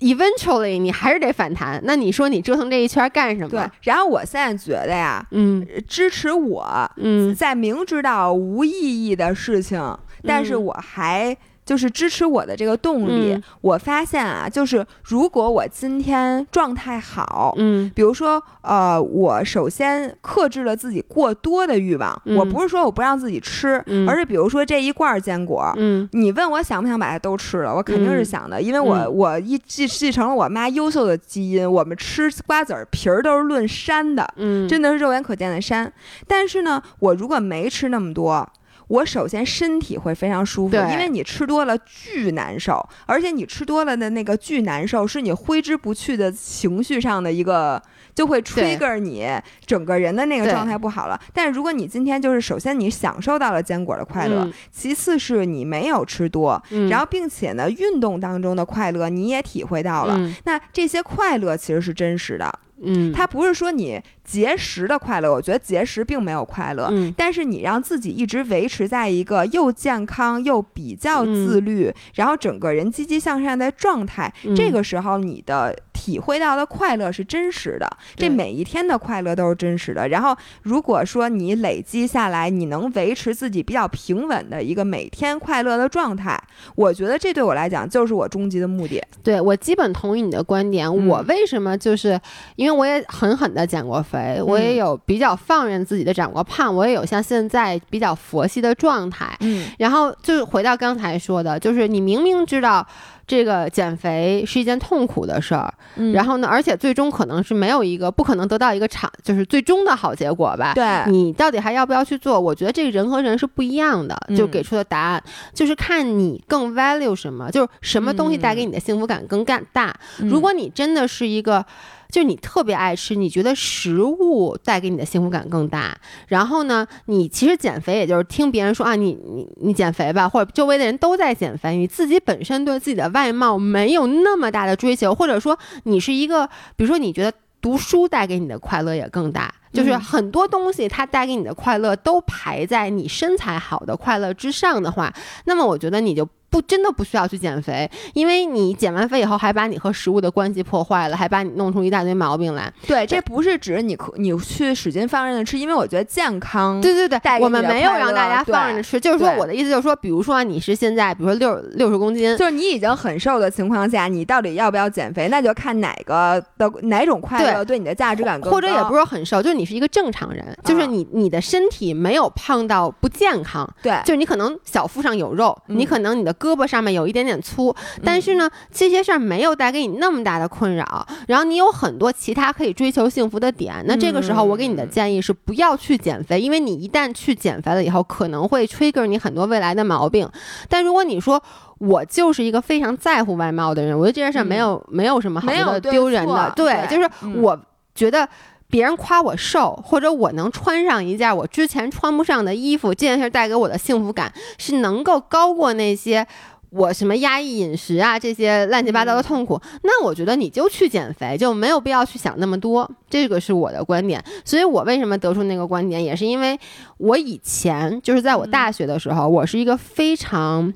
[0.02, 1.82] eventually 你还是得反弹。
[1.84, 3.50] 那你说你折腾这一圈干什么？
[3.50, 6.64] 对，然后我现在觉得呀，嗯支持我
[6.98, 9.82] 嗯在明知道无意义的事情，
[10.22, 11.36] 但是嗯我还
[11.66, 13.34] 就是支持我的这个动力。
[13.34, 25.74] 嗯我发现啊，就是如果我今天状态好，嗯比如说，呃，我首先克制了自己过多的欲望，嗯我不是说我不让自己吃，嗯而是比如说这一罐儿坚果。
[25.78, 35.92] 嗯你问我想不想把它都吃了，我肯定是嗯想的，因为我、嗯我一继继承了我妈优秀的基因，我们吃瓜子儿皮儿都是论山的，嗯，真的是肉眼可见的山。
[36.28, 38.48] 但是呢，我如果没吃那么多，
[38.88, 47.82] 我首先身体会非常舒服，因为你吃多了巨难受，而且你吃多了的那个巨难受是你挥之不去的情绪上的一个。
[48.14, 49.28] 就会 trigger 你
[49.66, 51.20] 整个人的那个状态不好了。
[51.34, 54.54] 但是如果你今天就是首先你享受到了坚果的快乐，嗯。
[54.72, 56.90] 其次是你没有吃多，嗯。
[56.90, 60.36] 然后并且呢运动当中的快乐你也体会到了，嗯。
[60.46, 62.60] 那这些快乐其实是真实的。
[62.86, 67.14] 嗯，它不是说你节食的快乐，我觉得节食并没有快乐，嗯。
[67.16, 74.54] 但是你让自己一直维持在一个又健康又比较自律，然后整个人积极向上的状态，嗯。
[74.54, 77.88] 这个时候你的体会到的快乐是真实的，
[78.18, 80.06] 这每一天的快乐都是真实的。
[80.10, 86.38] 然后如果说你累积下来，你能维持自己比较平稳的一个每天快乐的状态，
[86.76, 89.02] 我觉得这对我来讲就是我终极的目的。
[89.24, 90.86] 对我基本同意你的观点。
[90.86, 92.20] 嗯我为什么就是
[92.58, 99.38] 因为我也狠狠的减过肥，我也有比较放任自己的长过胖，我也有像现在比较佛系的状态。
[99.40, 102.86] 嗯然后就是回到刚才说的，就是你明明知道
[103.26, 110.74] 这个减肥是一件痛苦的事儿，嗯然后呢，而且最终可能是没有一个不可能得到一个长，就是最终的好结果吧。
[110.74, 112.40] 对，你到底还要不要去做？
[112.40, 119.96] 我觉得这个人和人是不一样的，就嗯给出的答案、就是看你更 value 什么，就是什么东西带给你的幸福感更干大。
[120.20, 121.66] 嗯如果你真的是一个。
[122.14, 125.98] 就是你特别爱吃，你觉得食物带给你的幸福感更大。
[126.28, 139.52] 然后呢，你其实减肥也就是听别人说啊，你你你减肥吧，或者周围的人都在减肥，你自己本身对自己的外貌没有那么大的追求，或者说你是一个，比如说你觉得读书带给你的快乐也更大。
[139.74, 145.12] 就是嗯很多东西它带给你的快乐都排在你身材好的快乐之上的话，
[145.46, 152.72] 那么我觉得你就不真的不需要去减肥，因为你减完肥以后还把你和食物的关系破坏了，还把你弄出一大堆毛病来。
[152.86, 183.82] 对，这不是指你你去使劲放任的吃，因为我觉得健康对对对我们没有让大家放任着吃，就是说我的意思就是说，比如说啊你是现在比如说六六十公斤，就是你已经很瘦的情况下，你到底要不要减肥，那就看哪个的哪种快乐对你的价值感更高，或者也不是很瘦，就是你是一个正常人，就是啊你你的身体没有胖到不健康，对，就是你可能小腹上有肉，嗯你可能你的胳膊上面有一点点粗，但是呢，这些事儿没有带给你那么大的困扰，然后你有很多其他可以追求幸福的点。
[183.88, 190.30] 那这个时候，我给你的建议是不要去减肥，因为你一旦去减肥了以后，可能会 trigger 你很多未来的毛病。
[190.68, 191.42] 但如果你说，
[191.78, 197.58] 我就是一个非常在乎外貌的人，我觉得这件事儿没有、没有什么好觉得没有对丢人的，错对就是嗯我
[197.96, 198.28] 觉得。
[198.74, 206.26] 别人夸我瘦，或者我能穿上一件我之前穿不上的衣服，这件事带给我的幸福感是能够高过那些
[206.72, 212.90] 我什么压抑饮食啊这些乱七八糟的痛苦，那我觉得你就去减肥，就没有必要去想那么多。
[213.08, 214.24] 这个是我的观点。
[214.44, 216.60] 所以我为什么得出那个观点，也是因为
[216.98, 220.74] 我以前就是在我大学的时候，我是一个非常。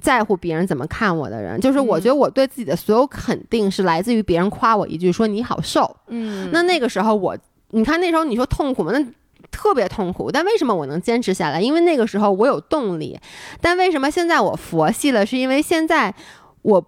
[0.00, 7.36] 在乎别人怎么看我的人，就是我觉得我对自己的所有肯定是来自于别人夸我一句说你好瘦，嗯，那那个时候我，
[7.70, 8.92] 你看那时候你说痛苦吗？
[8.92, 9.04] 那
[9.50, 10.30] 特别痛苦。
[10.30, 11.60] 但为什么我能坚持下来？
[11.60, 13.18] 因为那个时候我有动力。
[13.60, 15.26] 但为什么现在我佛系了？
[15.26, 16.14] 是因为现在
[16.62, 16.84] 我。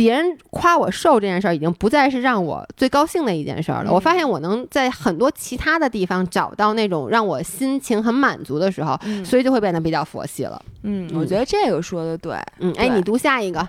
[0.00, 3.92] 别人夸我瘦这件事儿，已经不再是让我最高兴的一件事儿了。
[3.92, 10.58] 我发现我能在很多其他的地方找到那种让我心情很满足的时候，所以就会变得比较佛系了。
[10.84, 12.34] 嗯，我觉得这个说的对。
[12.60, 13.60] 嗯，哎，你读下一个。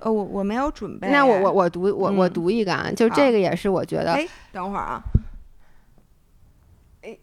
[0.00, 1.08] 呃，我我没有准备。
[1.10, 4.14] 那我我我读我我读一个啊，就这个也是我觉得。
[4.14, 5.00] 哎，等会儿啊。
[7.02, 7.16] 哎，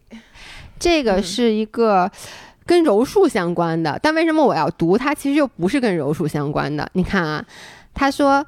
[0.78, 2.10] 这个是一个
[2.64, 5.14] 跟柔术相关的，但为什么我要读它？
[5.14, 6.88] 其实又不是跟柔术相关的。
[6.94, 7.44] 你看啊。
[7.96, 8.46] 他说。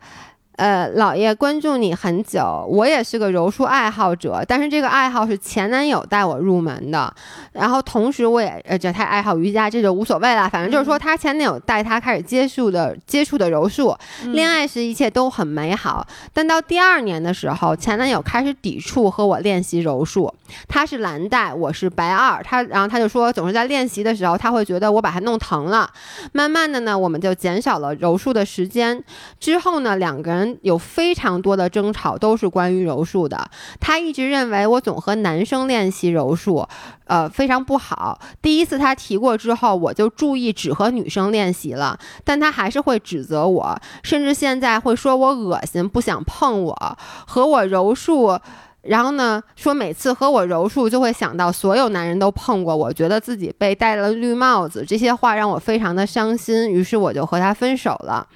[0.58, 7.14] 呃，老爷关注你很久，我也是个柔术爱好者，但是这个爱好是前男友带我入门的，
[7.52, 13.96] 然后同时我也呃，这他爱好瑜伽，这就无所谓了，反正就是说他前男友带他开始接触的接触的柔术，
[14.32, 20.34] 恋爱时一切都很美好，但到第二年的时候，前男友开始抵触和我练习柔术，
[20.66, 25.88] 他是蓝带，我是白二，他然后他就说总是在练习的时候他会觉得我把他弄疼了，
[26.32, 29.00] 慢慢的呢，我们就减少了柔术的时间，
[29.38, 30.47] 之后呢，两个人。
[30.62, 33.50] 有非常多的争吵，都是关于柔术的。
[33.80, 36.66] 他一直认为我总和男生练习柔术，
[37.06, 38.18] 呃，非常不好。
[38.40, 48.38] 第一次他提过之后，我就注意只和女生练习了，但他还是会指责我，甚至现在会说我恶心，不想碰我，和我柔术。
[48.82, 54.84] 然后呢，说每次和我柔术就会想到所有男人都碰过我，觉得自己被戴了绿帽子。
[54.86, 58.26] 这些话让我非常的伤心，于是我就和他分手了。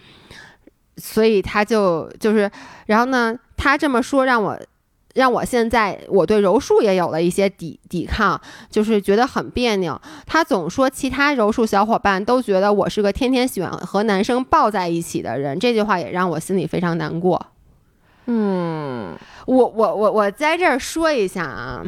[1.04, 2.48] 所以他就就是，
[2.86, 4.56] 然后呢，他这么说让我，
[5.14, 10.00] 让我现在我对柔术也有了一些抵抵抗，就是觉得很别扭。
[10.26, 17.48] 他总说其他柔术小伙伴都觉得我是个天天喜欢和男生抱在一起的人，这句话也让我心里非常难过。
[18.26, 21.82] 嗯，我我我我在这儿说一下啊。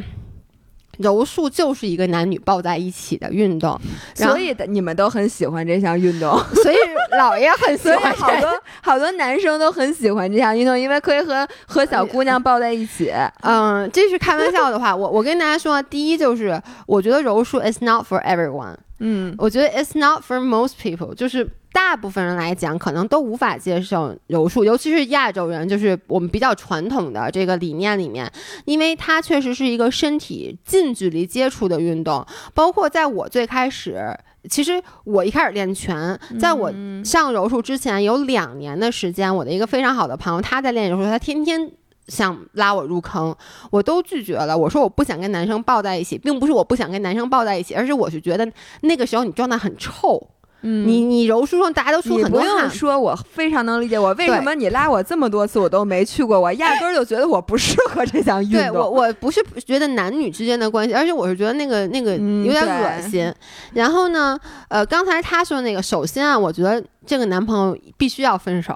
[0.99, 3.81] 柔术就是一个男女抱在一起的运动，
[4.15, 6.77] 所以你们都很喜欢这项运动， 所以
[7.19, 8.15] 老爷很喜欢。
[8.15, 8.51] 好多
[8.83, 13.13] 好多男生都很喜欢这项运动，因为可以和和小姑娘抱在一起。
[13.43, 14.95] 嗯，这是开玩笑的话。
[14.95, 18.77] 我我跟大家说，第一就是，我觉得柔术 is not for everyone。
[19.07, 28.33] 嗯，我觉得 it's not for most people，就是大部分人来讲，可能都无法接受柔术，尤其是亚洲人，就是我们比较传统的这个理念里面，
[28.65, 32.25] 因为它确实是一个身体近距离接触的运动。
[32.55, 36.73] 包括在我最开始，其实我一开始练拳，在我
[37.05, 41.71] 上柔术之前有两年的时间，我的一个非常好的朋友他在练柔术，他天天。
[42.09, 43.35] 想拉我入坑，
[43.71, 44.57] 我都拒绝了。
[44.57, 48.51] 我说我不想跟男生抱在一起，并不是我不想跟男生抱在一起，而是我是觉得
[48.83, 50.29] 那个时候你状态很臭。
[50.67, 52.71] 嗯，你你柔术中大家都出很多汗。
[52.71, 53.99] 说，我非常能理解。
[53.99, 56.41] 我为什么你拉我这么多次我都没去过？
[56.41, 58.59] 我压根儿就觉得我不适合这项运动。
[58.59, 63.31] 对我我不是觉得男女之间的关系，而且我是觉得那个那个有点恶心。
[63.75, 68.75] 然后呢，呃，刚才他说那个，首先啊，我觉得这个男朋友必须要分手。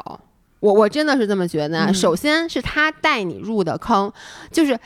[0.61, 1.93] 我我真的是这么觉得。
[1.95, 4.13] 首先是他带你入的坑，
[4.51, 4.79] 就是，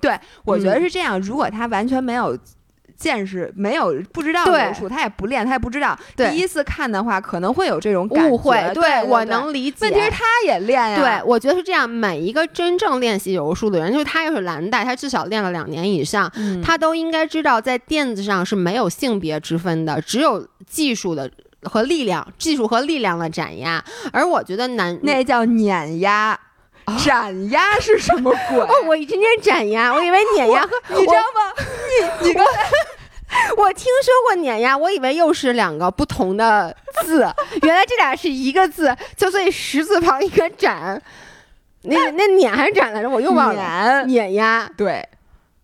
[0.00, 1.20] 对我觉得是这样。
[1.20, 2.36] 如果他完全没有
[2.96, 5.96] 见识，没有不知道柔术，他也不练，他也不知道。
[6.16, 8.58] 第一次看的话，可能会有这种误会。
[8.74, 9.76] 对我能理解。
[9.82, 10.98] 问题是他也练呀。
[10.98, 11.88] 对，我觉得是这样。
[11.88, 16.32] 每一个真正练习柔术的人，就是他又是蓝带，他至少练了两年以上，
[16.64, 21.30] 他都应该知道，在垫子上是没有性别之分的，只有技术的。
[21.62, 26.38] 和力量、技术和力量的斩压，而我觉得男那叫碾压，
[27.04, 28.58] 斩压是什么鬼？
[28.60, 31.52] 哦，我今天斩压，我以为碾压和你知道吗？
[32.22, 32.62] 你你刚才
[33.56, 37.28] 我听说过碾压，我以为又是两个不同的字，
[37.62, 41.02] 原来这俩是一个字，就所以十字旁一个斩，
[41.82, 43.10] 那那碾还是斩来着？
[43.10, 44.04] 我又忘了。
[44.04, 45.06] 碾压，对。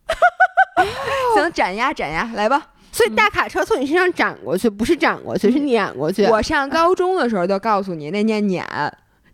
[1.35, 2.67] 行，斩压斩压，来吧。
[2.95, 6.25] 所以大卡车从你身上斩过去，不是斩过去，是碾过去。
[6.27, 8.65] 我上高中的时候就告诉你，那念碾。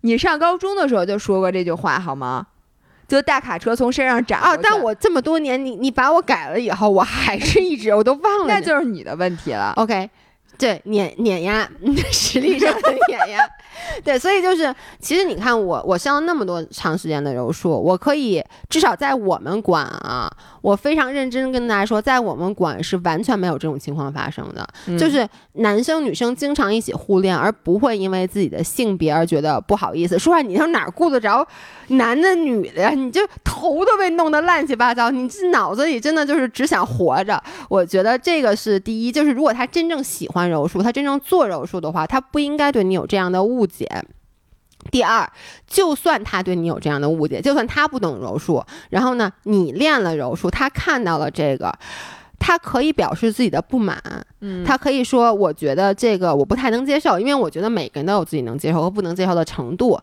[0.01, 2.47] 你上高中的时候就说过这句话，好吗？
[3.07, 4.41] 就大卡车从身上斩。
[4.41, 8.45] 哦，但我这么多年，你你把我改了以后，我还是一直我都忘了。
[8.47, 9.73] 那就是你的问题了。
[9.75, 10.09] OK，
[10.61, 11.67] 对，碾碾压，
[12.13, 13.39] 实力上的碾压。
[14.03, 24.69] 对，所以就是，其实你看我，我上了那么多长时间的柔术，我可以至少在我们馆啊，我非常认真跟大家说，在我们馆是完全没有这种情况发生的，
[24.99, 30.19] 就是男生女生经常一起互练，而不会因为自己的性别而觉得不好意思。
[30.19, 31.45] 说实话，你上哪顾得着
[31.87, 32.91] 男的女的呀？
[32.91, 37.41] 你就头都被弄得乱七八糟，你这脑子里真的就是只想活着。
[37.67, 44.03] 我觉得这个是第一，就是如果他真正喜欢柔术，他真正做柔术的话，他不应该对你有这样的误解。
[44.91, 45.31] 第二，
[45.67, 51.71] 就算他对你有这样的误解，就算他不懂柔术，然后呢，你练了柔术，他看到了这个，
[52.41, 54.01] 他可以表示自己的不满，
[54.39, 60.01] 嗯，他可以说，我觉得这个我不太能接受，因为我觉得每个人都有自己能接受和不能接受的程度。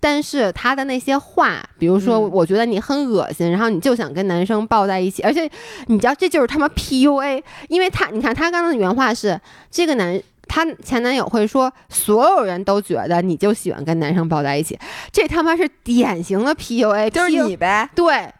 [0.00, 5.48] 但是他的那些话，比如说，我觉得你很恶心，然后你就想跟男生抱在一起，而且
[5.86, 9.38] 你知道这就是他妈 PUA，因为他，你看他刚刚的原话是
[9.70, 10.18] 这个男。
[10.48, 14.78] 他前男友会说，所有人都觉得你就喜欢跟男生抱在一起，
[15.10, 17.90] 这他妈是典型的 PUA，就是你呗。
[17.96, 18.32] 对，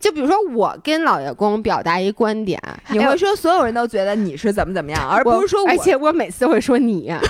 [0.00, 2.60] 就比如说我跟老爷公表达一观点，
[2.90, 7.12] 你会说所有人都觉得你是怎么怎么样，而不是说，而且我每次会说你。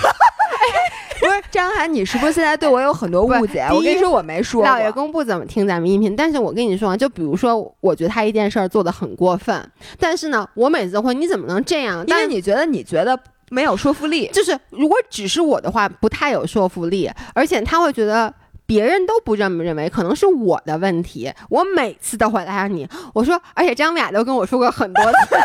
[1.21, 3.65] 不是张涵，你是不是现在对我有很多误解？
[3.71, 4.65] 我跟你说，我没说。
[4.65, 9.71] 老爷公不怎么听咱们音频，但是我跟你说，就比如说，我觉得他一件事儿做的很过分，
[10.01, 12.05] 但是呢，我每次会，你怎么能这样？
[12.09, 13.19] 因为你觉得你觉得。
[13.51, 18.33] 没有说服力，就是如果只是我的话，不太有说服力，而且他会觉得
[18.73, 21.31] 别人都不这么认为，可能是我的问题。
[21.51, 25.37] 我每次都会拉着你，我说，而且张雅都跟我说过很多次，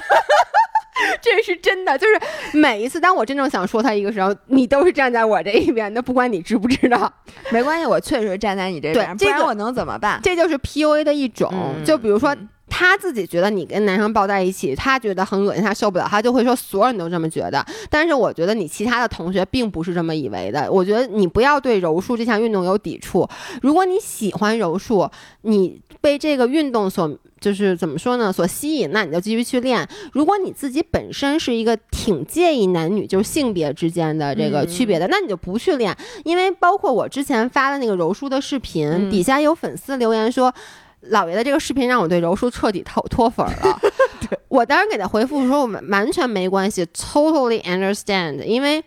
[1.21, 7.11] 这是真的，就是每一次当我真正想说他一个时候，你都是站在我这一边的，不管你知不知道，
[7.51, 10.21] 没关系，我确实站在你这边，不然我能怎么办？
[10.23, 11.51] 这就是 PUA 的一种，
[11.83, 12.33] 就比如说。
[12.69, 17.65] 他自己觉得你跟男生抱在一起，他觉得很恶心，他受不了，他就会说所有人都这么觉得。
[17.89, 20.69] 但是我觉得你其他的同学并不是这么以为的。
[20.71, 23.27] 我觉得你不要对柔术这项运动有抵触。
[23.61, 25.09] 如果你喜欢柔术，
[25.43, 28.31] 你被这个运动所就是怎么说呢？
[28.31, 29.87] 所吸引，那你就继续去练。
[30.11, 35.95] 如果你自己本身是一个挺介意男女就是性别之间的这个区别的，那你就不去练。
[36.25, 40.53] 因为包括我之前发的那个柔术的视频，底下有粉丝留言说。
[41.01, 43.79] 老爷的这个视频让我对柔术彻底脱脱粉了。
[44.49, 48.83] 我当时给他回复说，我们完全没关系，totally understand，因为，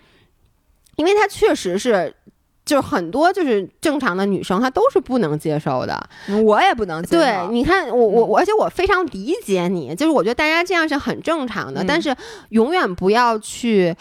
[0.97, 2.15] 因为他确实是，
[2.65, 6.09] 就是很多就是正常的女生她都是不能接受的，
[6.45, 7.19] 我也不能接受。
[7.19, 12.15] 对，你看我我我，而且我非常理解你，就是我觉得大家这样是很正常的，但是
[12.49, 13.95] 永远不要去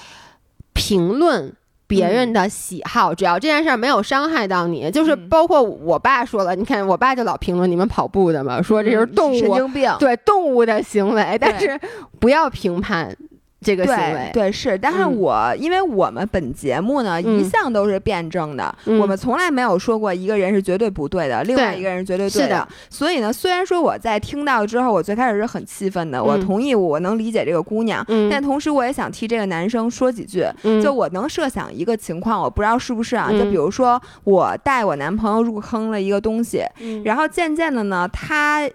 [0.73, 1.53] 评论。
[1.89, 11.79] 别人的喜好，只要这件事儿没有伤害到你，就是包括我爸说了，你看我爸就老评论你们跑步的嘛，说这是动物，神经病，对动物的行为，但是
[12.19, 13.17] 不要评判。
[13.61, 22.65] 这个行为对是，但是我因为我们本节目呢一向都是辩证的，我们从来没有说过一个人是绝对不对的，另外一个人绝对对的。
[22.89, 30.45] 所以呢，虽然说我在听到之后，我最开始是很气愤的，我同意，我能理解这个姑娘，但同时我也想替这个男生说几句。
[30.81, 33.29] 就我能设想一个情况，我不知道是不是啊？
[33.29, 36.63] 就比如说我带我男朋友入坑了一个东西，
[37.03, 38.69] 然后渐渐的呢，他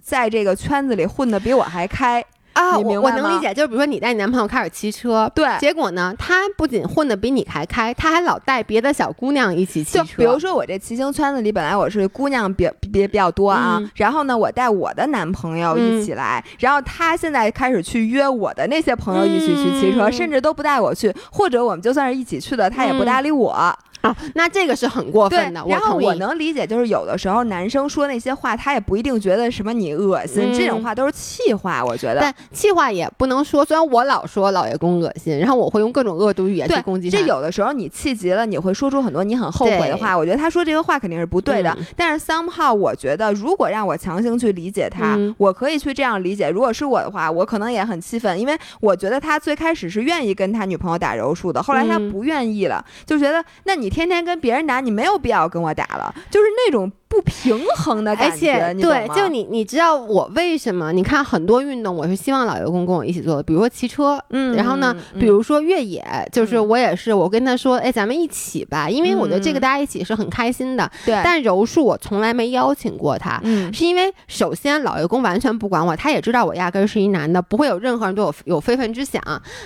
[0.00, 2.24] 在这个圈子里混的比我还开。
[2.58, 10.04] 啊，我我能理解，就是比如说你带你男朋友开始骑车，对，结果呢，他不仅混的比你还开，他还老带别的小姑娘一起骑车。
[10.16, 23.72] 比如说我这骑行圈子里，本来我是姑娘比比比较多啊，然后呢，我带我的男朋友一起来，然后他现在开始去约我的那些朋友一起去骑车，甚至都不带我去，或者我们就算是一起去的，他也不搭理我。
[24.08, 25.64] 啊，那这个是很过分的。
[25.68, 31.84] 然后我能理解，就是有的时候男生说那些话，他也不一定觉得什么你恶心，这种话都是气话。
[31.84, 33.64] 我觉得，但气话也不能说。
[33.64, 37.18] 虽然我老说老爷公恶心，然后我会用各种恶毒语言去攻击他。
[37.18, 40.16] 这有的时候你气急了，你会说出很多你很后悔的话。
[40.16, 41.76] 我觉得他说这个话肯定是不对的。
[41.96, 46.48] 但是 somehow 我觉得，如果让我强行去理解他，我可以去这样理解。
[46.48, 54.64] 如果是我的话，我可能也很气愤，因为我觉得他最开始是愿意跟他女朋友打柔术的，后来他不愿意了，就觉得那你天天跟别人。
[54.68, 56.92] 打你没有必要跟我打了，就是那种。
[57.08, 60.92] 不平衡的感觉，对，就你，你知道我为什么？
[60.92, 70.90] 你看很多运动，我是希望老员工跟我一起做的，比如说骑车，嗯，然后呢，比如说越野，就是我也是，我跟他说，哎，咱们一起吧，因为我觉得这个大家一起是很开心的。
[71.06, 79.22] 对，但柔术我从来没邀请过他，嗯，是因为首先老员工完全不管我，他也知道我压根是一男的，不会有任何人对我有非分之想。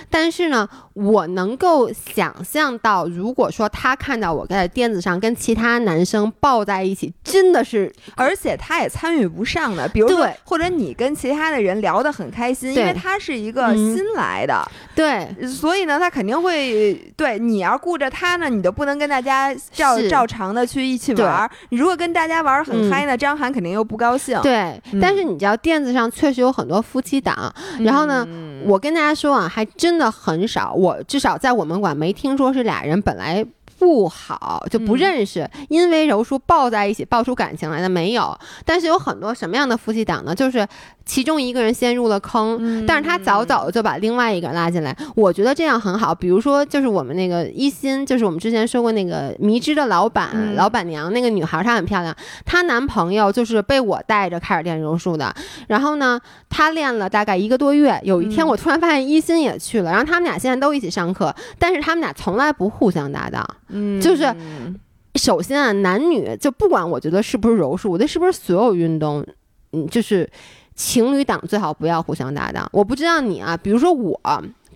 [0.09, 7.13] 但是呢，我能够想象到，如果说他看到我在垫子上跟其他男生抱在一起。
[7.33, 9.87] 真的是， 而且他也参与不上的。
[9.89, 14.63] 比如说对，或者你跟其他的人聊得很开心，因为他是一个嗯新来的，
[14.95, 21.49] 对，所以呢，他肯定会对你要顾着他呢，你就不能跟大家照照常的去一起玩儿。
[21.69, 24.39] 你如果跟大家玩儿很嗨呢，张涵肯定又不高兴。
[24.41, 33.45] 对，嗯但是你知道垫子上确实有很多夫妻档，然后呢，嗯我跟大家说啊，还真的很少，我至少在我们馆没听说是俩人本来。
[33.83, 40.33] 不好就不嗯认识，因为柔术抱在一起抱出感情来的没有，但是有很多什么样的夫妻档呢？
[40.33, 40.65] 就是
[41.03, 46.15] 其中一个人先入了坑，嗯但是他早早的就把另外一个人拉进来，我觉得这样很好。
[46.15, 52.15] 比如说，就是我们那个一心，就是我们之前说过那个迷之的老板、嗯老板娘那个女孩，她很漂亮，
[52.45, 55.35] 她男朋友就是被我带着开始练柔术的。
[55.67, 56.17] 然后呢，
[56.47, 63.45] 她练了大概一个多月，有一天嗯我突然发现一心也去了，然后他们俩现在都一起上课，但是他们俩从来不互相搭档。
[63.73, 64.33] 嗯就是
[65.15, 69.25] 首先啊，男女就不管我觉得是不是柔术，我觉得是不是所有运动，
[69.73, 70.29] 嗯，就是
[70.75, 72.69] 情侣档最好不要互相搭档。
[72.71, 74.19] 我不知道你啊，比如说我。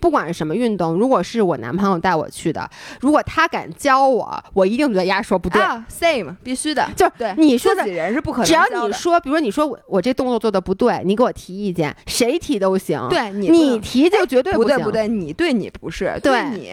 [0.00, 2.70] 不管是什么运动，如果是我男朋友带我去的，
[3.00, 5.60] 如果他敢教我，我一定觉得丫说不对。
[5.60, 13.04] 啊，same 必须的，就是对你说的自己人是不可能只要你说，比如说你说我我这动作做的不对，你给我提意见，谁提都行。
[13.10, 14.62] 对你你提就绝对行。
[14.62, 16.70] 不对不对，你对你不是，对你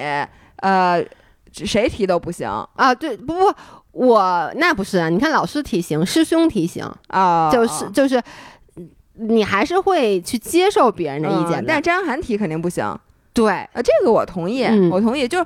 [0.58, 1.04] 呃
[1.64, 3.54] 谁提都不行啊，对不不，
[3.92, 5.10] 我那不是啊。
[5.10, 8.20] 你看老师提醒，师兄提醒，啊，就是就是，
[9.14, 12.84] 你还是会去接受别人的意见但是张涵提肯定不行。
[13.32, 15.46] 对，啊，这个我同意，嗯我同意，就是。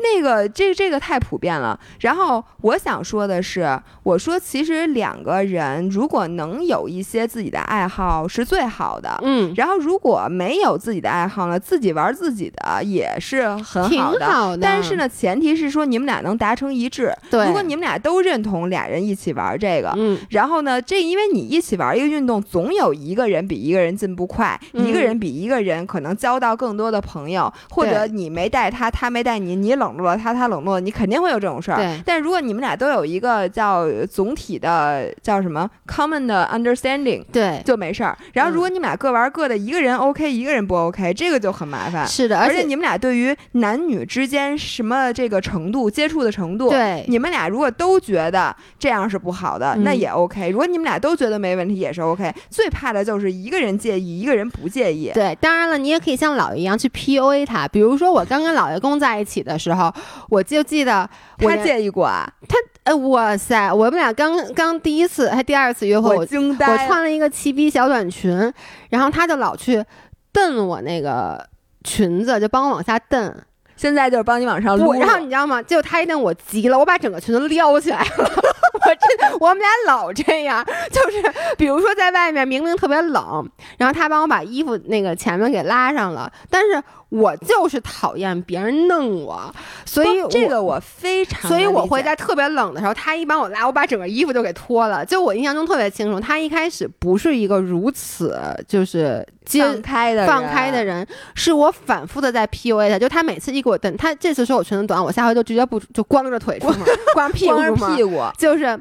[0.00, 1.78] 那个，这这个太普遍了。
[2.00, 9.18] 然后我想说的是，我说其实两个人如果能有一些自己的爱好是最好的。
[9.22, 14.26] 嗯，然后如果没有自己的爱好呢，自己玩自己的也是很好的。
[14.26, 14.62] 好的。
[14.62, 17.14] 但是，呢，前提是说你们俩能达成一致。
[17.30, 31.76] 对，如果你们俩都认同俩人一起玩这个，嗯然后呢，这因为你一起玩一个运动，总有一个人比一个人进步快，嗯一个人比一个人可能交到更多的朋友，或者你没带他，他没带你，你冷落了他，他冷落了你，肯定会有这种事儿。
[31.76, 37.24] 对但如果你们俩都有一个叫总体的叫什么 common 的 understanding。
[37.32, 38.16] 对，就没事儿。
[38.32, 42.06] 然后，嗯如果你们俩各玩各的，一个人 OK，一个人不 OK，这个就很麻烦。
[42.06, 50.50] 是的，而且你们俩对于男女之间什么这个程度、接触的程度，对你们俩如果都觉得这样是不好的，嗯那也 OK。
[50.50, 52.32] 如果你们俩都觉得没问题，也是 OK。
[52.50, 55.10] 最怕的就是一个人介意，一个人不介意。
[55.14, 57.66] 对，当然了，你也可以像姥爷一样去 PUA 他。
[57.68, 59.79] 比如说，我刚跟姥爷公在一起的时候，
[60.28, 61.08] 我就记得
[61.42, 66.72] 我介意过啊，他哎，哇塞，我们俩刚刚第一次还第二次约会，我惊呆了。
[66.72, 68.52] 我穿了一个齐逼小短裙，
[68.88, 69.84] 然后他就老去
[70.32, 71.46] 蹬我那个
[71.84, 73.34] 裙子，就帮我往下蹬。
[73.76, 75.62] 现在就是帮你往上不，撸，然后你知道吗？
[75.62, 78.30] 结果他一蹬我急了，我把整个裙子撩起来了。
[78.74, 81.22] 我这，我们俩老这样，就是
[81.56, 89.52] 比如说在外面明明特别冷，然后他帮我把衣服那个前面给拉上了，但是我就是讨厌别人弄我，
[89.84, 95.04] 所以这个我非常所以我会在特别冷的时候，他一帮我拉，我把整个衣服都给脱了。
[95.04, 98.38] 就我印象中特别清楚，他一开始不是一个如此
[98.68, 102.98] 就是放开的放开的人，是我反复的在 PUA 他。
[102.98, 106.80] 就他每次一给我蹬，他这次说我裙子短，我下回就直接不就光着腿出门，
[107.12, 108.80] 光屁股光着出门，屁股，就是。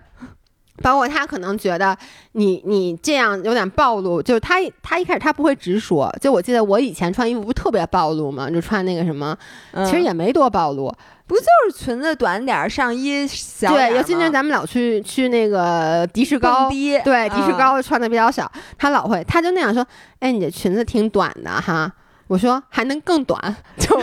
[0.82, 1.98] 包括他可能觉得
[2.34, 9.38] 你你这样有点暴露，就是他他一开始他不会直说，就我记得我以前穿衣服不特别暴露嘛，就穿那个什么，
[9.72, 9.86] 嗯。
[9.86, 10.94] 其实也没多暴露，
[11.28, 17.58] 不就是裙子短点儿，上衣小对，尤其嘛是咱们老去去那个迪士高对，迪士嗯。
[17.58, 19.86] 高穿的比较少，他老会，他就那样说，
[20.20, 21.92] 哎，你这裙子挺短的哈。
[22.30, 23.38] 我说还能更短，
[23.80, 23.98] 就，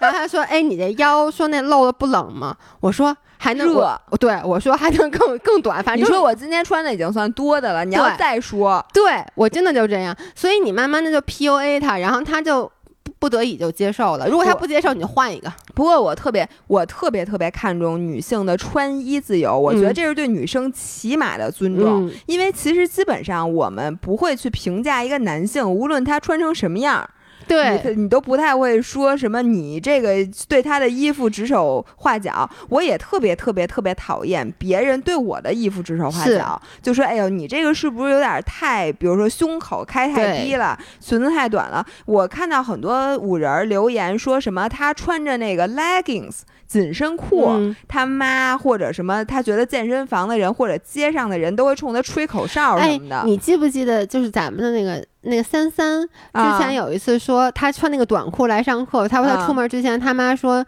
[0.00, 2.56] 然后他说，哎，你这腰说那露了不冷吗？
[2.78, 9.02] 我说还能热对我说还能更更短，反正你说我今天穿的已经算多的了，你要再说，对
[9.34, 12.70] 我真的就这样，所以你慢慢的就 PUA 他，然后他就
[13.02, 14.28] 不不得已就接受了。
[14.28, 15.52] 如果他不接受，你就换一个。
[15.74, 22.06] 不过我特别，我特别特别看重女性的穿衣自由，我觉得嗯这是对女生起码的尊重。
[22.06, 27.10] 嗯，因为其实基本上我们不会去评价一个男性，无论他穿成什么样儿，
[27.46, 30.16] 对，你你都不太会说什么你这个
[30.48, 32.48] 对他的衣服指手画脚。
[32.68, 41.84] 我也特别特别特别讨厌别人对我的衣服指手画脚，就说哎呦你这个是不是有点太，比如说胸口开太低了，裙子太短了。
[42.06, 46.40] 我看到很多五人儿留言说什么他穿着那个 leggings
[46.80, 47.48] 紧身裤。
[47.50, 60.64] 嗯他妈或者什么，他觉得健身房的人或者街上的人都会冲他吹口哨什哎么的。，你记不记得就是咱们的那个那个三三之啊前有一次说他穿那个短裤来上课，他说他啊出门之前他妈说。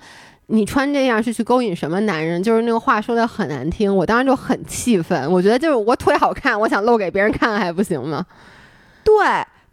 [0.48, 2.42] 你穿这样是去勾引什么男人？
[2.42, 5.32] 就是那个话说的很难听，我当时就很气愤。
[5.32, 8.22] 我觉得就是我腿好看，我想露给别人看还不行吗？
[9.02, 9.14] 对。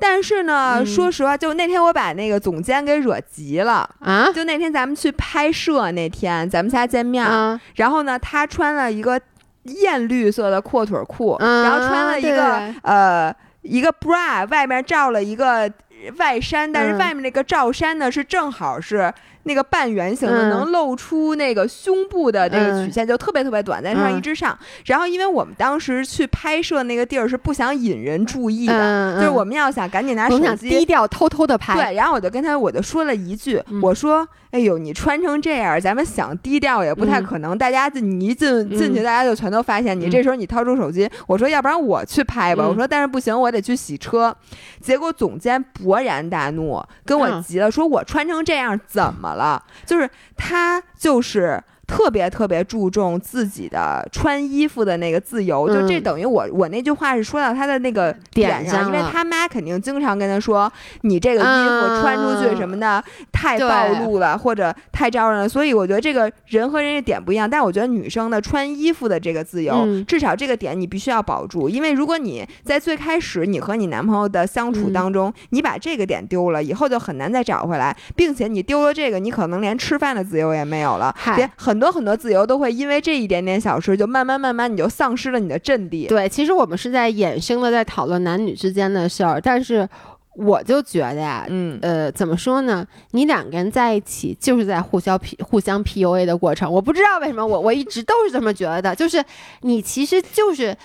[0.02, 0.86] 但是呢，嗯。
[0.86, 3.88] 说实话，就那天我把那个总监给惹急了。
[4.00, 4.30] 啊？
[4.34, 9.22] 就那天咱们去拍摄那天，咱们仨见面，啊，然后呢，他穿了一个
[9.64, 15.72] 艳绿色的阔腿裤，嗯然后穿了一个呃一个 bra，外面罩了一个
[16.18, 16.98] 外衫，但是嗯。
[16.98, 19.14] 外面那个罩衫呢是正好是
[19.44, 20.50] 那个半圆形的，嗯。
[20.50, 22.86] 能露出那个胸部的这个嗯。
[22.86, 24.22] 曲线，就特别特别短，在上衣嗯。
[24.22, 24.58] 之上。
[24.86, 29.34] 然后因为我们当时去拍摄那个地儿是不想引人注意的，嗯，就是嗯。
[29.34, 30.86] 我们要想赶紧拿手机低。
[30.86, 33.80] 调偷偷的拍，对，然后我就跟他，我就说了一句，嗯。
[33.82, 37.58] 我说：“哎呦，你穿成这样，咱们想低调也不太嗯可能。
[37.58, 40.08] 大家进你一进进去，嗯大家就全都发现你。
[40.08, 42.66] 嗯这时候你掏出手机，我说要不然我去拍吧。
[42.66, 44.36] 嗯我说但是不行，我得去洗车。
[44.82, 49.64] 结果总监勃然大怒，跟我嗯急了，说我穿成这样怎么了？
[49.86, 51.62] 就是他就是。
[51.92, 60.72] 特别特别注重自己的穿衣服的那个自由，就这嗯等于我我那句话是说到他的那个点上，因为他妈肯定经常跟他说，
[61.02, 65.50] 你这个衣服穿出去什么的、太暴露了，或者太招人了。
[65.50, 86.08] 所以我觉得这个人和人的点不一样，但我觉得女生的穿衣服的这个自由，嗯至少这个点你必须要保住，因为如果你在最开始你和你男朋友的相处嗯当中，你把这个点丢了，以后就很难再找回来，并且你丢了这个，你可能连吃饭的自由也没有了，嗨连很多很多自由都会因为这一点点小事，就慢慢慢慢你就丧失了你的阵地。
[86.08, 89.90] 对，其实我们是在衍生的在讨论男女之间的事儿，但是
[90.36, 92.88] 我就觉得呀，嗯，呃，怎么说呢？
[93.12, 96.72] 你两个人在一起就是在互相 P 互相 PUA 的过程。
[96.72, 99.22] 我不知道为什么我我一直都是这么觉得，就是
[99.62, 100.78] 你其实就是。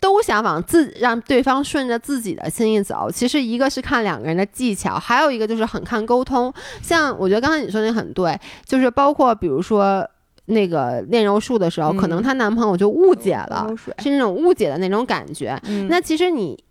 [0.00, 3.10] 都想往自让对方顺着自己的心意走。
[3.10, 6.54] 其实一个是看两个人的技巧，还有一个就是很看沟通。
[6.80, 10.08] 像我觉得刚才你说的很对，就是包括比如说
[10.48, 13.66] 那个炼柔术的时候，可能嗯她男朋友就误解了，
[13.98, 15.58] 是那种误解的那种感觉。
[15.64, 16.62] 嗯那其实你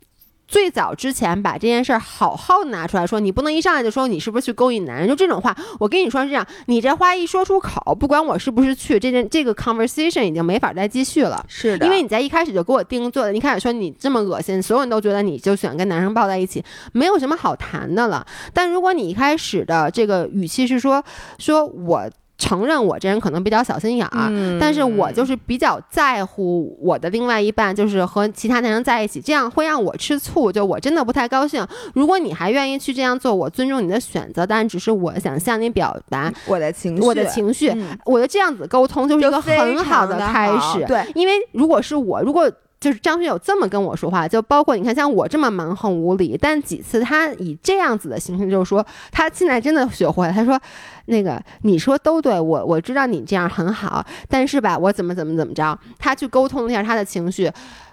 [0.47, 5.53] 最早之前把这件事儿好好拿出来说，你不能一上来就说你是不是去勾引男人，就这种话。
[5.77, 11.45] 我跟你说是这样，你这话一说出口，不管我是不是去，这件这个 conversation 已经没法再继续了。
[11.49, 16.63] 是的，因为你在一开始就给我定做了，一开始说你这么恶心，所有人都觉得你就喜欢跟男生抱在一起，
[16.93, 18.25] 没有什么好谈的了。
[18.53, 21.03] 但如果你一开始的这个语气是说，
[21.39, 31.65] 说我承认我这人可能比较小心眼儿，嗯但是我就是比较在乎我的另外一半，就是和其他男生在一起，这样会让我吃醋，就我真的不太高兴。
[31.93, 37.69] 如果你还愿意去这样做，我尊重你的选择，但只是我想向你表达我的情绪，我的情绪。
[37.69, 42.49] 嗯我觉得这样子沟通就是一个很好的开始，对，因为如果是我，如果
[42.79, 50.33] 就是张学友这么跟我说话，就包括你看，像我这么蛮横无理，但几次他以这样子的形式，就是说他现在真的学会了。
[50.33, 50.59] 他说，
[51.05, 57.51] 那个你说都对我，我知道你这样很好，但是吧，我怎么怎么怎么着，他去沟通一下他的情绪。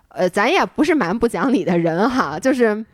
[0.09, 2.85] 呃，咱也不是蛮不讲理的人哈，就是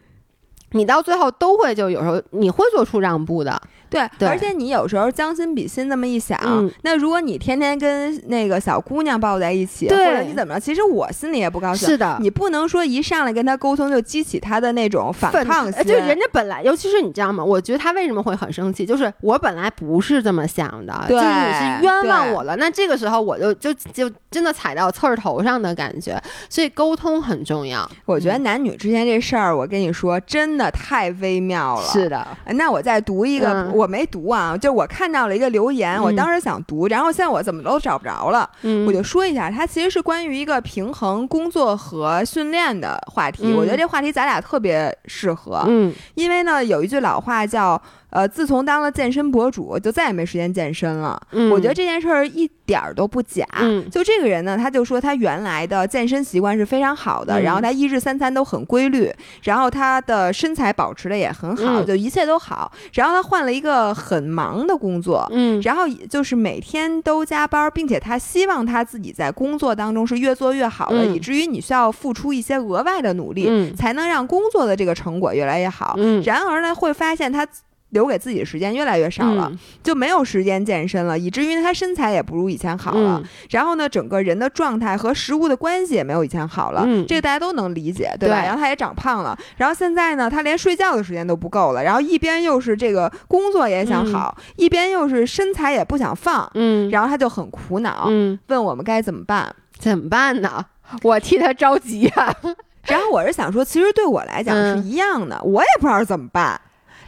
[0.71, 3.61] 你到最后都会就有时候你会做出让步的，
[3.91, 11.89] 对，对而且你有时候将心比心这么一想，嗯那如果你天天跟那个小姑娘抱在一起，或者你怎么着，其实我心里也不高兴。
[11.89, 17.45] 是的，你不能说一上来跟她沟通就激起她的那种反抗心，呃就人家本来，尤其是你知道吗？
[17.45, 22.57] 我觉得她为什么会很生气，就是我本来不是这么想的，就是你是冤枉我了。
[22.57, 27.89] 那这个时候我就就就真的踩到刺儿头上的感觉，所以沟通很重要。
[28.05, 31.87] 我觉得男女之间这事儿，我跟你说，真的太微妙了。
[31.87, 38.49] 是的，哎那我再读一个，嗯我没读啊，就我看到了一个留言，嗯我当时想读，然后现在我怎么都找不着了。
[38.63, 43.45] 嗯，我就说一下，它其实是关于一个平衡工作和训练的话题。
[43.45, 47.81] 嗯我觉得这话题咱俩特别适合，嗯因为呢有一句老话叫
[48.11, 53.47] “呃，自从当了健身博主，就再也没时间健身了”嗯，我觉得这件事儿一点儿都不假。
[53.61, 59.13] 嗯就这个人呢，他就说他原来的健身习惯是非常好的，嗯然后他一日三餐都很规律，
[59.45, 62.71] 然后他的身材保持的也很好，嗯就一切都好。
[62.95, 75.95] 然后他换了一个很忙的工作，嗯然后就是每天都加班，并且他希望他自己在工作当中是越做越好的，嗯以至于你需要付出一些额外的努力，嗯才能让工作的这个成果越来越好。
[75.99, 77.47] 嗯然而呢，会发现他。
[77.91, 83.21] 留给自己的时间越来越少了，嗯就没有时间健身了，以至于他身材也不如以前好了。
[83.23, 88.41] 嗯然后呢，整个人的状态和食物的关系也没有以前好了，嗯这个大家都能理解，对吧？
[88.41, 99.55] 对然后他也长胖了，然后现在呢，他连睡觉的时间都不够了，然后一边又是这个工作也想好，一边又是身材也不想放，嗯然后他就很苦恼，嗯，问我们该怎么办。
[99.79, 100.65] 怎么办呢？
[101.03, 102.37] 我替他着急啊呀、
[102.85, 106.61] 然后我是想说，其实对我来讲是嗯一样的，我也不知道怎么办。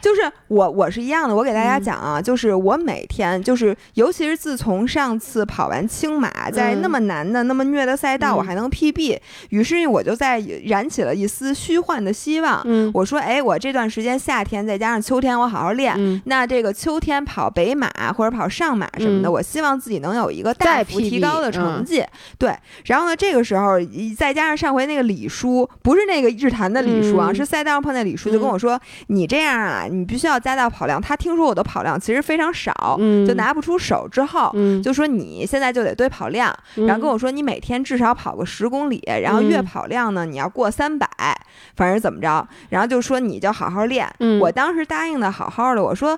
[0.03, 1.83] 就是我我是一样的，我给大家嗯。
[1.83, 8.37] 讲啊，就是我每天就是，尤其是自从上次跑完青马，在那么难的、那么虐的赛道，嗯。
[8.37, 9.17] 我还能 PB，
[9.49, 12.61] 于是我就在燃起了一丝虚幻的希望。
[12.65, 12.91] 嗯。
[12.93, 15.93] 我说，哎，我这段时间夏天再加上秋天，我好好练。
[15.97, 16.21] 嗯。
[16.25, 19.31] 那这个秋天跑北马或者跑上马什么的，嗯。
[19.31, 22.03] 我希望自己能有一个大幅提高的成嗯绩。
[22.37, 22.53] 对，
[22.85, 27.35] 然后呢，这个时候一再加上上回那个李叔，不是那个日坛的李叔啊，嗯。
[27.35, 34.51] 是赛道上碰见李叔，就跟我说：“你这样啊，你必须要加大跑量。”他听说我的跑量其实非常少，嗯就拿不出手之后。
[34.55, 41.07] 嗯，就说你现在就得堆跑量，然后跟我说你每天至少跑个十公里，然后月嗯跑量呢你要过三百，
[41.75, 44.09] 反正怎么着，然后就说你就好好练。
[44.19, 46.17] 嗯我当时答应的好好的，我说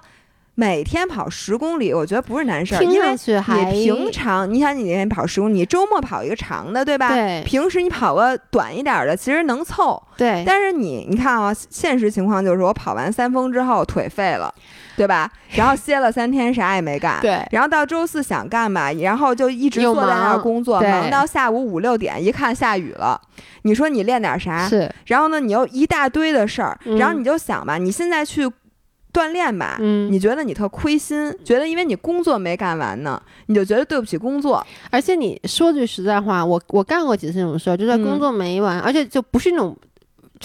[0.55, 7.09] 每天跑十公里，我觉得不是难事儿，因为你平常你想你那天跑十公里，你周末跑一个长的，对吧？
[7.09, 10.01] 对平时你跑个短一点儿的，其实能凑。
[10.17, 14.53] 对，但是你你看啊，现实情况就是我跑完三峰之后腿废了，
[14.95, 15.29] 对吧？
[15.55, 17.19] 然后歇了三天，啥也没干。
[17.21, 23.19] 对然后到周四想干吧，然后就一直坐在那儿工作，对忙到下午五六点，一看下雨了。
[23.63, 24.69] 你说你练点啥？
[24.69, 28.49] 是然后呢，你又一大堆的事儿，嗯然后你就想吧，你现在去
[29.15, 34.61] 锻炼吧，嗯你觉得你特亏心，觉得因为你工作没干完呢，你就觉得对不起工作。
[34.91, 39.75] 而且你说句实在话，我我干过几次这种事儿，就是嗯工作没完，而且就不是那种。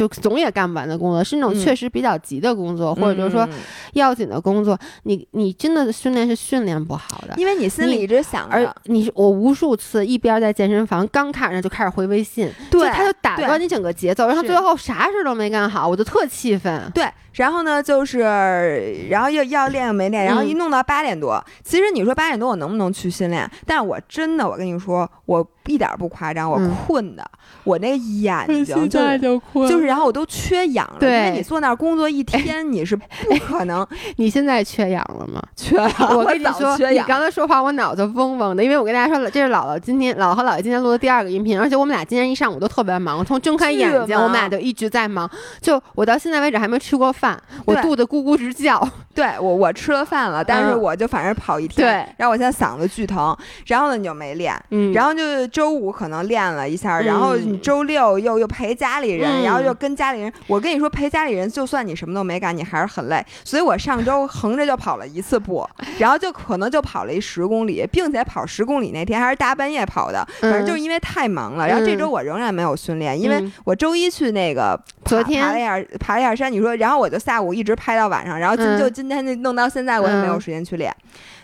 [0.00, 3.52] 就总也干不完的工作，是那种嗯确实比较急的工作，或者就是说嗯，
[3.92, 7.34] 要紧的工作，你你真的训练是训练不好的。
[7.36, 16.90] 因为你心里一直想而着，你我无数次一边在健身房刚看着就开始回微信，对就他就打对断你整个节奏，然后最后啥事儿都没干好，我就特气愤。
[16.94, 21.44] 对，然后呢，就是，然后又要练又没练，然后一嗯弄到八点多。
[21.62, 23.48] 其实你说八点多我能不能去训练？
[23.66, 27.24] 但是我真的，我跟你说，我一点儿不夸张，我嗯困的，
[27.64, 29.18] 我那眼睛就是。
[29.20, 33.04] 就困就是，然后我都缺氧了，因为对你坐那儿工作一天，你是不
[33.46, 33.86] 可能
[34.16, 35.42] 你现在缺氧了吗？
[35.56, 35.92] 缺氧。
[36.16, 37.06] 我跟你说，你缺氧。
[37.06, 45.30] 刚才说话我脑子嗡嗡的，因为我跟大家说了，这是姥姥今天姥姥和姥爷今天录的第二个音频，而且我们俩今天一上午都特别忙，从睁开眼睛，我们俩就一直在忙。
[45.60, 48.88] 就我到现在为止还没吃过饭，我肚子咕咕直叫。
[49.12, 53.36] 对我我吃了饭了，但是嗯我就反正跑一天，对然后我现在嗓子巨疼，
[53.66, 60.32] 然后呢你就没练，嗯然后就周五可能练了一下，然后你嗯周六又又陪家里人，嗯然后又跟家里人。
[60.46, 63.22] 我跟你说，陪家里人，就算你什么都没干，你还是很累。
[63.44, 71.68] 所以我上周横着就跑了一次步，然后就可能就跑了一十公里，并且跑十公里那天还是大半夜跑的，反正就是因为太忙了。
[71.68, 80.90] 然后这周我仍然没有训练，因为嗯我周一去那个爬昨天爬了一下爬了一下山，你说，然后我就下午一直拍到晚上，然后今嗯就今天就弄到现在，我也没有嗯时间去练。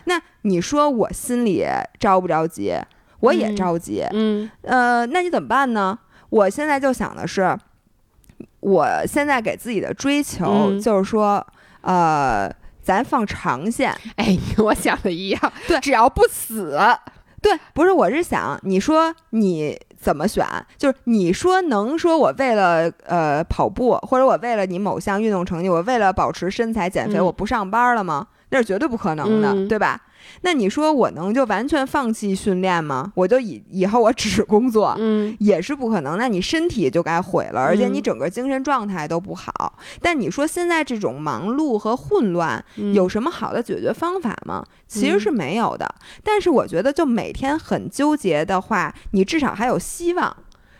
[0.05, 1.63] 那你说我心里
[1.99, 2.73] 着不着急？
[3.19, 4.03] 我也嗯着急。
[4.11, 5.97] 嗯呃，那你怎么办呢？
[6.29, 7.57] 我现在就想的是，
[8.59, 11.45] 我现在给自己的追求嗯就是说，
[11.81, 12.51] 呃，
[12.81, 13.95] 咱放长线。
[14.15, 16.77] 哎，跟我想的一样， 对只要不死，
[17.41, 20.45] 对，不是，我是想，你说你怎么选？
[20.77, 28.27] 就是你说能说我为了呃跑步，或者我为了你某项运动成绩，我为了保持身材减肥，嗯我不上班了吗？
[28.49, 30.01] 那是绝对不可能的，嗯对吧？
[30.41, 33.11] 那你说我能就完全放弃训练吗？
[33.15, 36.17] 我就以以后我只工作，嗯也是不可能。
[36.17, 39.77] 那你身体就该毁了，而且你嗯整个精神状态都不好。
[40.01, 44.63] 但你说现在这种忙碌和混乱，嗯有什么好的解决方法吗？
[44.87, 45.95] 其实嗯是没有的。
[46.23, 50.35] 但是我觉得，就每天很纠结的话，你至少还有希望。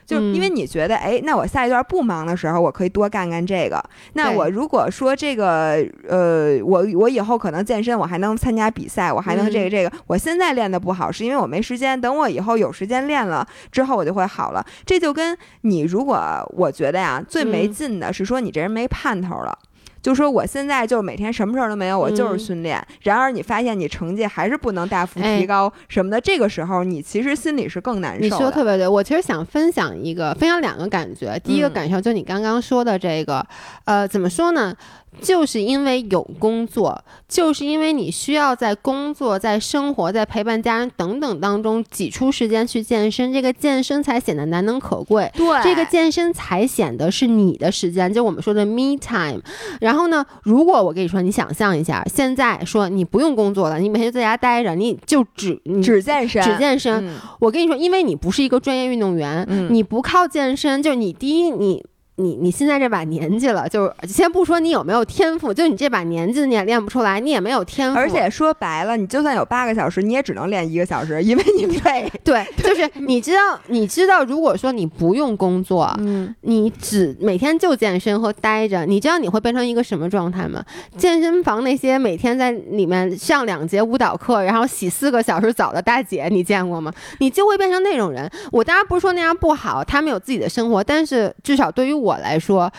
[0.08, 3.84] 就是因为嗯你觉得，哎，那我下一段不忙的时候，我可以多干干这个。
[4.14, 9.92] 那我如果说这个，呃，我我以后可能健身，我还能参加比赛，我还能这个嗯这个。
[10.08, 12.00] 我现在练的不好，是因为我没时间。
[12.00, 14.66] 等我以后有时间练了之后，我就会好了。
[14.86, 16.18] 这就跟你如果
[16.56, 19.60] 我觉得呀，最没嗯劲的是说你这人没盼头了。
[20.02, 22.86] 就说我现在就是每天什么事儿都没有，我就是嗯训练。
[23.02, 28.30] 然而你发现你成绩还是不能大幅哎提高什么的，这个时候你其实心里是更难受你。
[28.30, 31.40] 说的特别对，我其实想分享一个，分享两个感觉。
[31.44, 33.46] 第一个嗯感受就你刚刚说的这个，
[33.86, 34.76] 呃，怎么说呢？
[35.20, 45.32] 就是因为有工作，就是因为你需要在工作、在生活、在陪伴家人等等当中挤出时间去健身，这个健身才显得难能可贵。
[45.34, 49.42] 对这个健身才显得是你的时间，就我们说的 me time。
[49.88, 57.16] 然后呢，如果我跟你说，你想象一下，现在说你不用工作了，你每天就在家待着，你就只你只健身，只健身，嗯。
[57.40, 59.70] 我跟你说，因为你不是一个专业运动员，嗯。
[59.72, 61.82] 你不靠健身，就是你第一，你
[62.20, 72.12] 你你现在这把年纪了，就是先不说你有没有天赋，就你这把年纪你也练不出来，你也没有天赋，而且说白了，你就算有八个小时，你也只能练一个小时，因为你 累。
[72.24, 80.64] 对，就是你知道，你知道，如果说你不用工作，嗯，你只每天就健身和待着，你知道你会变成一个什么状态吗？
[80.98, 86.92] 健身房那些每天在里面上两节舞蹈课，然后洗四个小时澡的大姐，你见过吗？
[87.20, 88.28] 你就会变成那种人。
[88.52, 92.72] 我当然不是说那样不好，他们有自己的生活，但是至少对于我来说。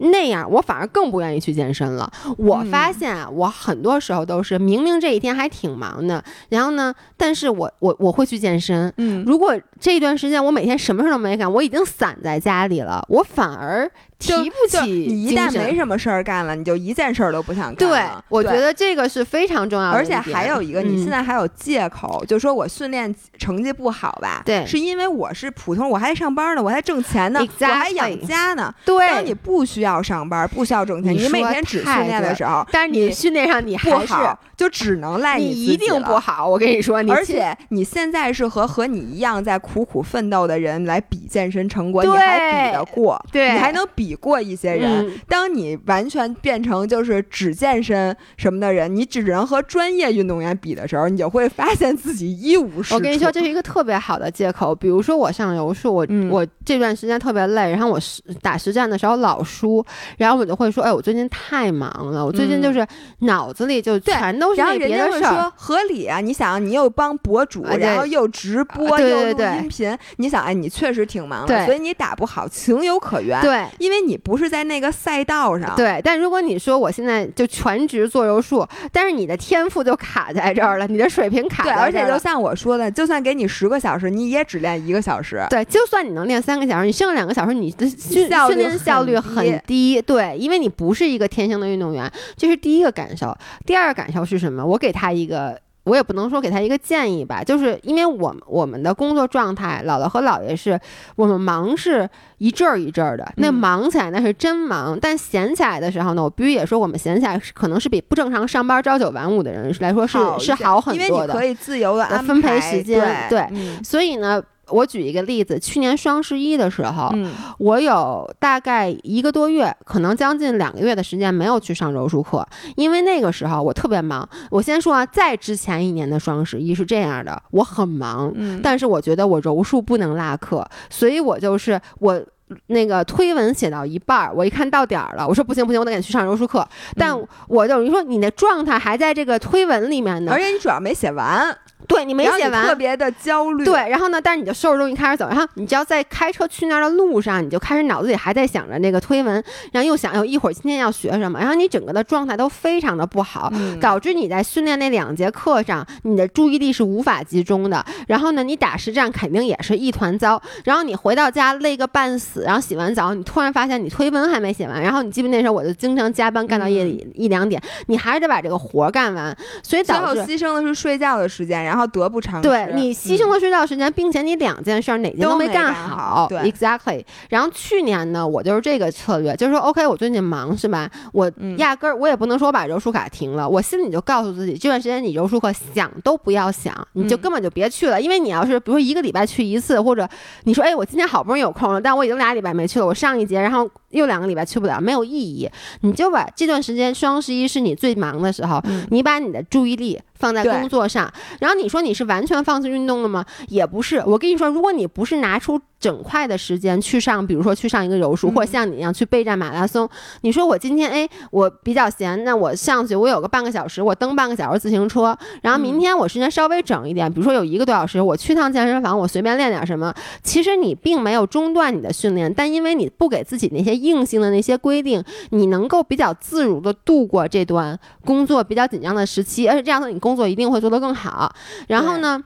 [0.00, 2.08] 那样我反而更不愿意去健身了。
[2.36, 8.94] 我发现啊，我很多时候都是明明这一天还挺忙的，然后呢，但是我我我会去健身。
[8.98, 17.88] 嗯，如果这段时间我每天什么事都没干，我已经散在家里了，我反而提不起你一旦没什么事儿干了，你就一件事儿都不想干。
[17.88, 19.96] 对，我觉得这个是非常重要的。
[19.96, 24.42] 而且还有一个，你现在还有借口，就说我训练成绩不好吧？
[24.44, 28.74] 对，是因为我是普通，我还上班呢，我还挣钱呢，我还养家呢。
[28.84, 29.98] 对，当你不需要。
[30.08, 34.14] 上班不需要挣钱，你每天只训练的时候，但是你训练上你还是
[34.56, 36.48] 就只能赖你一定不好。
[36.48, 43.22] 我跟你说，而且你现在是和和你一样在苦苦奋斗的人来比健身成果，你还比得过？
[43.30, 45.12] 对，你还能比过一些人。
[45.28, 52.94] 当你完全变成就是只健身什么的人，你只能和专业运动员比的时候，你就会发现自己一无是处。
[52.94, 54.74] 我跟你说，这是一个特别好的借口。
[54.74, 59.84] 比如说我上柔术， 我我这段时间特别累，然后我实打实战的时候老输。
[60.16, 62.86] 然后我就会说，哎，我最近太忙了，我最近就是
[63.20, 65.52] 脑子里就全都是那别的事儿。
[65.56, 73.40] 合理啊，你想，你又帮博主，然后又直播，又录音频，你想，哎，你确实挺忙的，所以你打不好，情有可原。
[73.40, 75.74] 对，因为你不是在那个赛道上。
[75.76, 81.80] 对，但如果你说我现在就全职做柔术，但是你的天赋就卡在这儿了，你的水平卡在这儿。
[81.82, 85.44] 而且就像我说的，就算给你十个小时，你也只练一个小时。
[85.50, 90.00] 对，就算你能练三个小时，你剩下两个小时，你的训训练效率很低。
[90.02, 93.36] 对，因为你不是一个天生的运动员，这是第一个感受。
[93.66, 94.64] 第二个感受是什么？
[94.64, 95.58] 我给他一个，
[95.88, 100.78] 我也不能说给他一个建议吧，就是因为我们我们的工作状态，姥姥和姥爷是
[101.16, 113.48] 我们忙是一阵儿一阵儿的，那忙起来那是真忙，但闲起来的时候呢，我必须也说，我们闲起来可能是比不正常上班朝九晚五的人来说是是好很多的，因为你可以自由的分配时间，对，
[113.82, 114.42] 所以呢。
[114.70, 117.10] 我举一个例子，去年双十一的时候，
[117.58, 122.46] 我有大概一个多月，可能将近两个月的时间没有去上柔术课，
[122.76, 124.28] 因为那个时候我特别忙。
[124.50, 132.20] 我先说啊，在之前一年的双十一是这样的，我很忙，但是我觉得我柔术不能落课，所以我就是我
[132.66, 136.66] 那个推文写到一半儿，我一看到点儿了，我说不行不行，我得赶紧去上柔术课。
[136.96, 141.56] 但我等于说你的状态还在这个推文里面呢，而且你主要没写完。
[141.86, 143.64] 对你没写完，特别的焦虑。
[143.64, 144.20] 对，然后呢？
[144.20, 149.42] 但是你就收拾东西开始走，然后你只要在开车去那儿的路上，你就开始脑子里还在想着那个推文，
[149.72, 157.82] 然后又想，又一会儿今天要学什么，然后你整个的状态都非常的不好，导致你在训练那两节课上，你的注意力是无法集中的。
[158.06, 160.42] 然后呢，你打实战肯定也是一团糟。
[160.64, 164.80] 然后你回到家累个半死，然后洗完澡，你突然发现你推文还没写完。
[164.80, 171.62] 然后你记不那时候我就经常加班干到夜里一两点，你还是得把这个活干完，所以导致牺牲的是睡觉的时间。
[171.64, 172.48] 然后得不偿失。
[172.48, 176.26] 对你牺牲了睡觉时间，并且你两件事哪件都没干好。
[176.28, 177.04] 对，exactly。
[177.28, 180.90] 然后去年呢，我就是这个策略，就是说，OK，我最近忙是吧？
[181.12, 188.00] 我压根儿我也不能说我把柔术卡停了，我心里就告诉自己，这段时间你柔术课想都不要想，你就根本就别去了。
[188.00, 190.08] 因为你要是比如说一个礼拜去一次，或者
[190.44, 195.48] 你说，哎，我今天好不容易有空了，但我已经俩里边没去了，我上一节，然后又两个礼拜去不了，没有意义。
[195.80, 200.00] 你就把这段时间，双十一是你最忙的时候，你把你的注意力。
[200.18, 201.08] 放在工作上，
[201.38, 203.24] 然后你说你是完全放弃运动了吗？
[203.46, 204.02] 也不是。
[204.04, 205.60] 我跟你说，如果你不是拿出。
[205.80, 209.88] 整块的时间去上，比如说去上一个柔术，或者像你一样去备战马拉松。
[210.22, 215.16] 你说我今天哎，我比较闲，那我上去，我有个半个小时，我蹬半个小时自行车。
[215.40, 219.94] 然后明天我时间稍微整一点，比如说有一个多小时，我去趟健身房，我随便练点什么。
[220.24, 231.34] 其实你并没有中断你的训练，但因为你不给自己那些硬性的那些规定，你能够比较自如的度过这段工作比较紧张的时期，而且这样子你工作一定会做得更好。
[231.68, 232.22] 然后呢？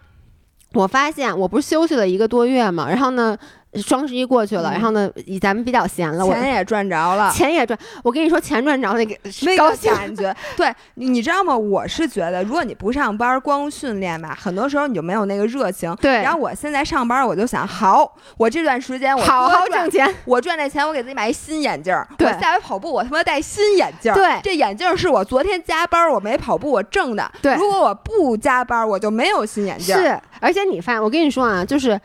[0.75, 3.37] 我发现我不是休息了一个多月嘛，然后呢，
[3.81, 5.11] 双十一过去了，然后呢，
[5.41, 7.79] 咱们比较闲了，钱也赚着了，钱也赚。
[8.05, 11.57] 我跟你说，钱赚着那个那个感觉， 对，你知道吗？
[11.57, 15.95] 我是觉得，如果你不上班光训练吧，很多时候你就没有那个热情。
[15.97, 16.23] 对。
[16.23, 22.07] 然后我现在上班，我就想，好，我这段时间我好好挣钱，我赚这钱，我给自己买一新眼镜儿。
[22.19, 22.29] 对。
[22.29, 24.15] 我下回跑步，我他妈戴新眼镜儿。
[24.15, 24.39] 对。
[24.43, 27.31] 这眼镜是我昨天加班我没跑步我挣的。
[27.41, 27.55] 对。
[27.55, 29.97] 如果我不加班，我就没有新眼镜。
[29.97, 30.21] 是。
[30.41, 31.99] 而且你发现，我跟你说啊，就是。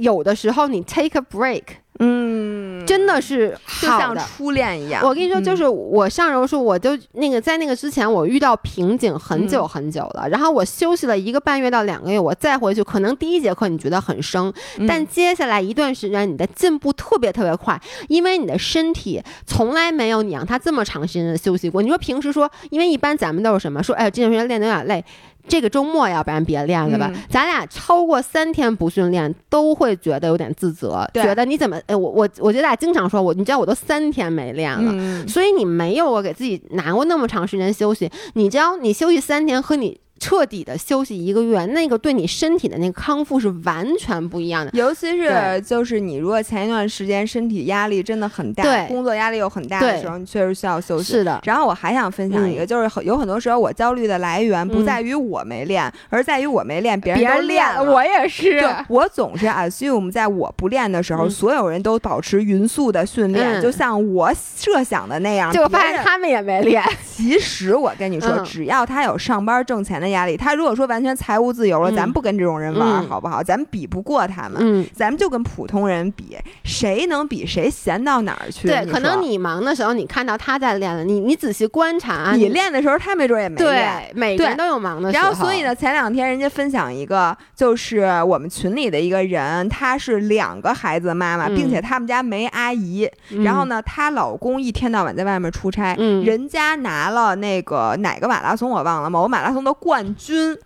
[0.00, 1.62] 有的时候你 take a break，
[1.98, 4.16] 嗯，真的是就像。
[4.16, 5.02] 初恋一样。
[5.04, 10.28] 我跟你说，就嗯是我上柔术，我就那个在那个之前，我遇到瓶颈很久嗯很久了。
[10.28, 14.52] 然后我休息了一个半月到两个月，我再回去，可能第一节课你觉得很生，
[14.88, 21.82] 但嗯接下来一段时间你的进步特别特别快，因为你的身体从来没有你让它这么长时间的休息过。
[21.82, 25.04] 你说平时说，因为一般咱们都是什么说，哎，这段时间练得有点累。
[25.50, 27.10] 这个周末要不然别练了吧？
[27.12, 31.80] 嗯咱俩超过三天不训练，都会觉得有点自责，觉得你怎么……
[31.86, 38.10] 哎，我我我觉得大家经常说我，你知道我都三天没练了，嗯，所以你没有我给自己拿过那么长时间休息。
[38.34, 44.70] 你知道，你休息三天和你彻底的休息一个月，那个对你身体的那个康复是完全不一样的。
[44.74, 51.12] 尤其是就是你如果前一段时间身体压力真的很大，对工作压力又很大的时候，你确实需要休息。
[51.12, 57.90] 是的，然后我还想分享一个，就是很有很多时候我焦虑的来源不嗯在于我没练，而在于我没练，别人别都练了，了。
[57.90, 58.62] 我也是。
[58.88, 65.50] 我总是 assume 在我不练的时候，嗯所有人都保持匀速的训练，嗯就像我设想的那样。
[65.50, 66.84] 就发现他们也没练。
[67.02, 73.42] 其实我跟你说，嗯只要他有上班挣钱的压力，他如果说完全财务自由了，嗯咱不跟这种人玩，嗯好不好？
[73.42, 74.58] 咱们比不过他们。
[74.60, 78.68] 嗯，咱们就跟普通人比，谁能比谁闲到哪儿去？
[78.68, 84.10] 对，可能你忙的时候，你看到他在练了，你你仔细观察，啊你练的时候，他没准也没练。
[84.12, 85.26] 对，每个人都有忙的时然。
[85.26, 93.08] 后，所以呢，前两天人家分享一个，就是我们群里的一个人，她是两个孩子的妈妈，嗯并且他们家没阿姨。
[93.30, 100.56] 嗯，然后呢，她老公一天到晚在外面出差，嗯人家拿了那个哪个马拉松我忘了，某个马拉松的冠军，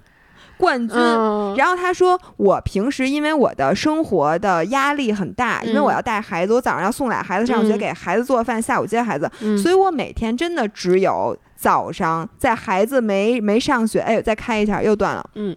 [0.56, 0.96] 冠军。
[0.96, 7.78] 嗯，然后他说，我平时因为我的生活的压力很大，因为嗯我要带孩子，我早上要送俩孩子上学，嗯。
[7.78, 9.56] 给孩子做饭，下午接孩子，嗯。
[9.58, 15.30] 所以我每天真的只有早上在孩子没没上学，哎呦，再开一下又断了。
[15.34, 15.56] 嗯，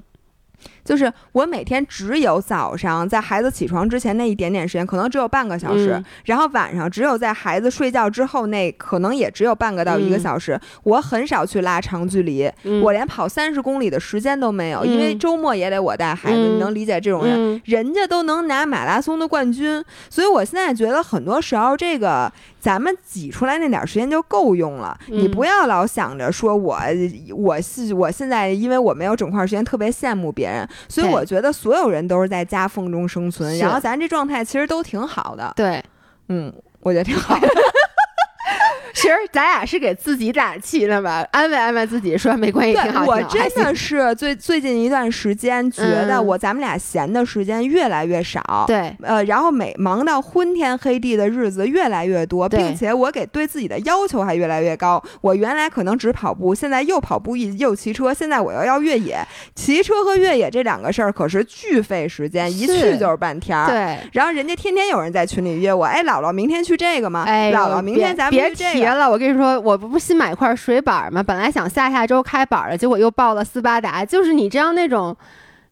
[0.88, 10.58] 就是我每天只有早上在孩子起床之前那一点点时间，可能只有半个小时，嗯然后晚上只有在孩子睡觉之后那可能也只有半个到一个嗯小时。
[10.84, 17.36] 我很少去拉长距离，嗯我连跑三十公里的时间都没有，因为嗯周末也得我带孩子，嗯你能理解这种人。
[17.36, 22.32] 嗯人家都能拿马拉松的冠军，所以我现在觉得很多时候这个
[22.68, 25.00] 咱们挤出来那点儿时间就够用了。
[25.08, 26.78] 嗯你不要老想着说我
[27.34, 35.54] 我是我现在因为我没有整块儿时间，特别羡慕别人，所以我觉得所有人都是在夹缝中生存，然后咱这状态其实都挺好的。
[35.56, 35.82] 对，
[36.28, 37.48] 嗯，我觉得挺好的。
[38.94, 48.66] 其实咱俩是给自己打气的吧，安慰安慰自己，说没关系，挺好，我真的是最最近一段时间觉得嗯我咱们俩闲的时间越来越少。
[48.68, 55.02] 对，呃，然后每忙到昏天黑地的日子越来越多，并且我给对自己的要求还越来越高。
[55.22, 59.20] 我原来可能只跑步，现在又跑步又骑车，现在我又要越野。
[59.56, 63.68] 骑车和越野这两个事儿可是巨费时间，一去就是半天儿。
[63.68, 63.98] 对。
[64.14, 67.24] 然后人家天天有人在群里约我，哎，姥姥明天去这个吗？
[67.28, 68.87] 哎，姥姥明天咱们别去这个。
[68.88, 71.22] 别提了，我跟你说，我不新买块水板吗？
[71.22, 74.06] 本来想下下周开板了，结果又报了斯巴达。
[74.06, 75.16] 就是你这样那种，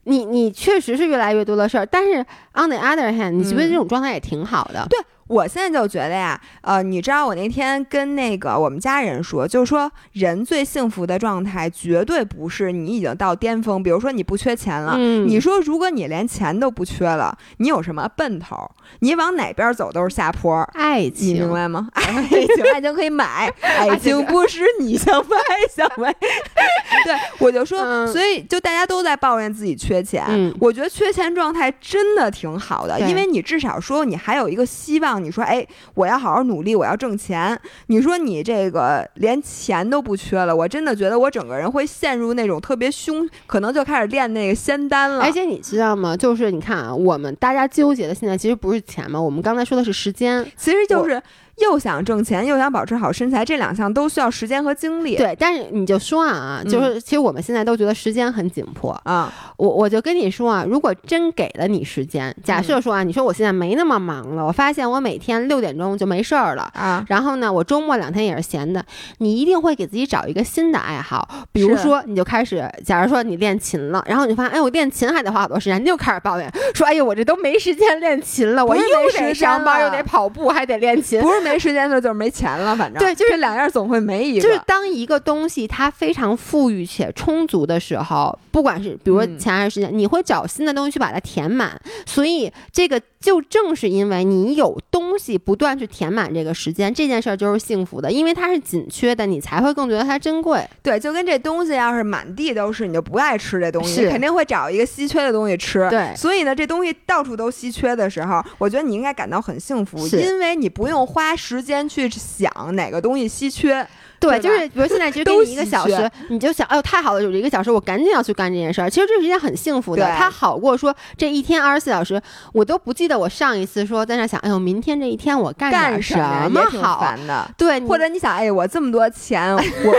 [0.03, 2.20] 你你确实是越来越多的事儿，但是
[2.53, 4.86] on the other hand，你觉得嗯这种状态也挺好的。
[4.89, 14.94] 对我现在就觉得呀，呃，你知道我那天跟那个我们家人说，就是说人最幸福的状态绝对不是你已经到巅峰，比如说你不缺钱了。
[14.98, 18.70] 嗯，你说，如果你连钱都不缺了，你有什么奔头？
[19.00, 21.90] 你往哪边走都是下坡，爱情你明情，白吗？
[21.94, 25.36] 爱情，爱情可以买，爱情不是你想买
[25.76, 26.14] 想买。
[27.04, 37.59] 对，我就说，嗯所以就大家都在抱怨自己缺钱，嗯我觉得缺钱状态真的挺好的，因为你至少说你还有一个希望，你说，哎，我要好好努力，我要挣钱。
[37.88, 45.24] 你说你这个连钱都不缺了，我真的觉得我整个人会陷入那种特别凶，可能就开始练那个仙丹了。
[45.24, 46.16] 而且你知道吗？
[46.16, 50.45] 就是你看啊，我们大家纠结的现在其实不是钱嘛，我们刚才说的是时间。
[50.55, 51.22] 其实就是
[51.58, 55.16] 又想挣钱，又想保持好身材，这两项都需要时间和精力。
[55.16, 58.91] 对，但是你就说啊，嗯就是其实我们现在都觉得时间很紧迫。
[59.06, 66.70] 啊，我我就跟你说啊，如果真给了你时间，假设说啊，你说我现在没那么忙了，我发现我每天六点钟就没事儿了。
[66.74, 68.84] 啊，然后呢，我周末两天也是闲的，
[69.20, 78.84] 你一定会给自己找一个新的爱好，比如说你就开始，假如说你练琴了，然后你就发现，哎，我练琴还得花好多时间，你就开始抱怨说，哎呦，我这都没时间练琴了，我又
[79.18, 81.22] 得上班，又得跑步，还得练琴。
[81.22, 84.41] 不是没时间了，就是没钱了，反正对就是这两样总会没一个。
[84.41, 91.80] 就是当一个东西它非常富裕且充足的时候，不管是比如钱还是时间，你会找新的东西去把它填满。
[92.06, 100.62] 所以这个就正是因为你有东东西不断去填满这个时间，这件事儿就是幸福的，因为它是紧缺的，你才会更觉得它珍贵。
[100.84, 105.90] 对，就跟这东西要是满地都是，你就不爱吃这东西，是肯定会找一个稀缺的东西吃。
[105.90, 113.88] 对所以呢，这东西到处都稀缺的时候，我觉得你应该感到很幸福，因为你不用花时间去想哪个东西稀缺。
[114.30, 118.90] 对，就是比如现在只给都你一个小时，你就想，哎呦太好了，有这一个小时，我赶紧要去干这件事儿。
[118.90, 122.22] 其实这是一件很幸福的，对它好过说这一天二十四小时，
[122.54, 126.18] 我都不记得我上一次说在那想，哎呦，明天这一天我干点干什
[126.50, 127.00] 么好啊？
[127.02, 127.50] 烦的。
[127.58, 129.62] 对，或者你想，哎，我这么多钱，我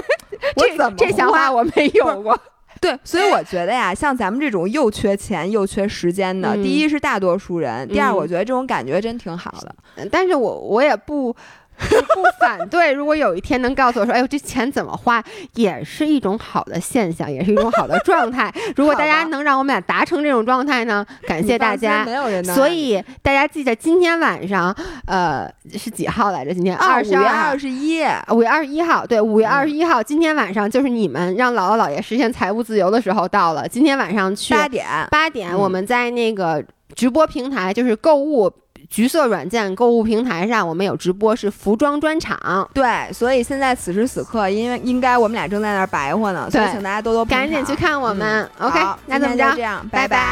[0.56, 2.38] 我这怎么这想花法我没有过。
[2.78, 9.74] 对， 所以我觉得呀，像咱们这种又缺钱又缺时间的，嗯第一是大多数人，第二嗯我觉得这种感觉真挺好的。
[10.10, 11.34] 但是我我也不。
[11.78, 15.22] 不不反对，如果有一天能告诉我说，哎呦，这钱怎么花，
[15.54, 18.52] 也是一种好的现象，也是一种好的状态。
[18.76, 22.04] 如果大家能让我们俩达成这种状态呢，感谢大家。
[22.04, 24.74] 没有人所以大家记得今天晚上，
[25.06, 26.54] 呃，是几号来着？
[26.54, 33.68] 今天二十二二十一，五月二十一号，对，五月嗯二十一号，今天晚上就是你们让姥姥姥爷实现财务自由的时候到了。
[33.68, 34.86] 今天晚上去八点。
[35.10, 36.64] 八点，嗯我们在那个
[36.94, 38.50] 直播平台，就是购物
[38.88, 48.48] 橘色软件购物平台上，我们有直播，是服装专场，对，所以现在此时此刻，因为应该我们俩正在那儿白活呢，所以请大家多多捧赶紧去看我们。
[48.58, 49.62] 嗯 OK，好那怎么着这？
[49.62, 50.26] 样，拜拜拜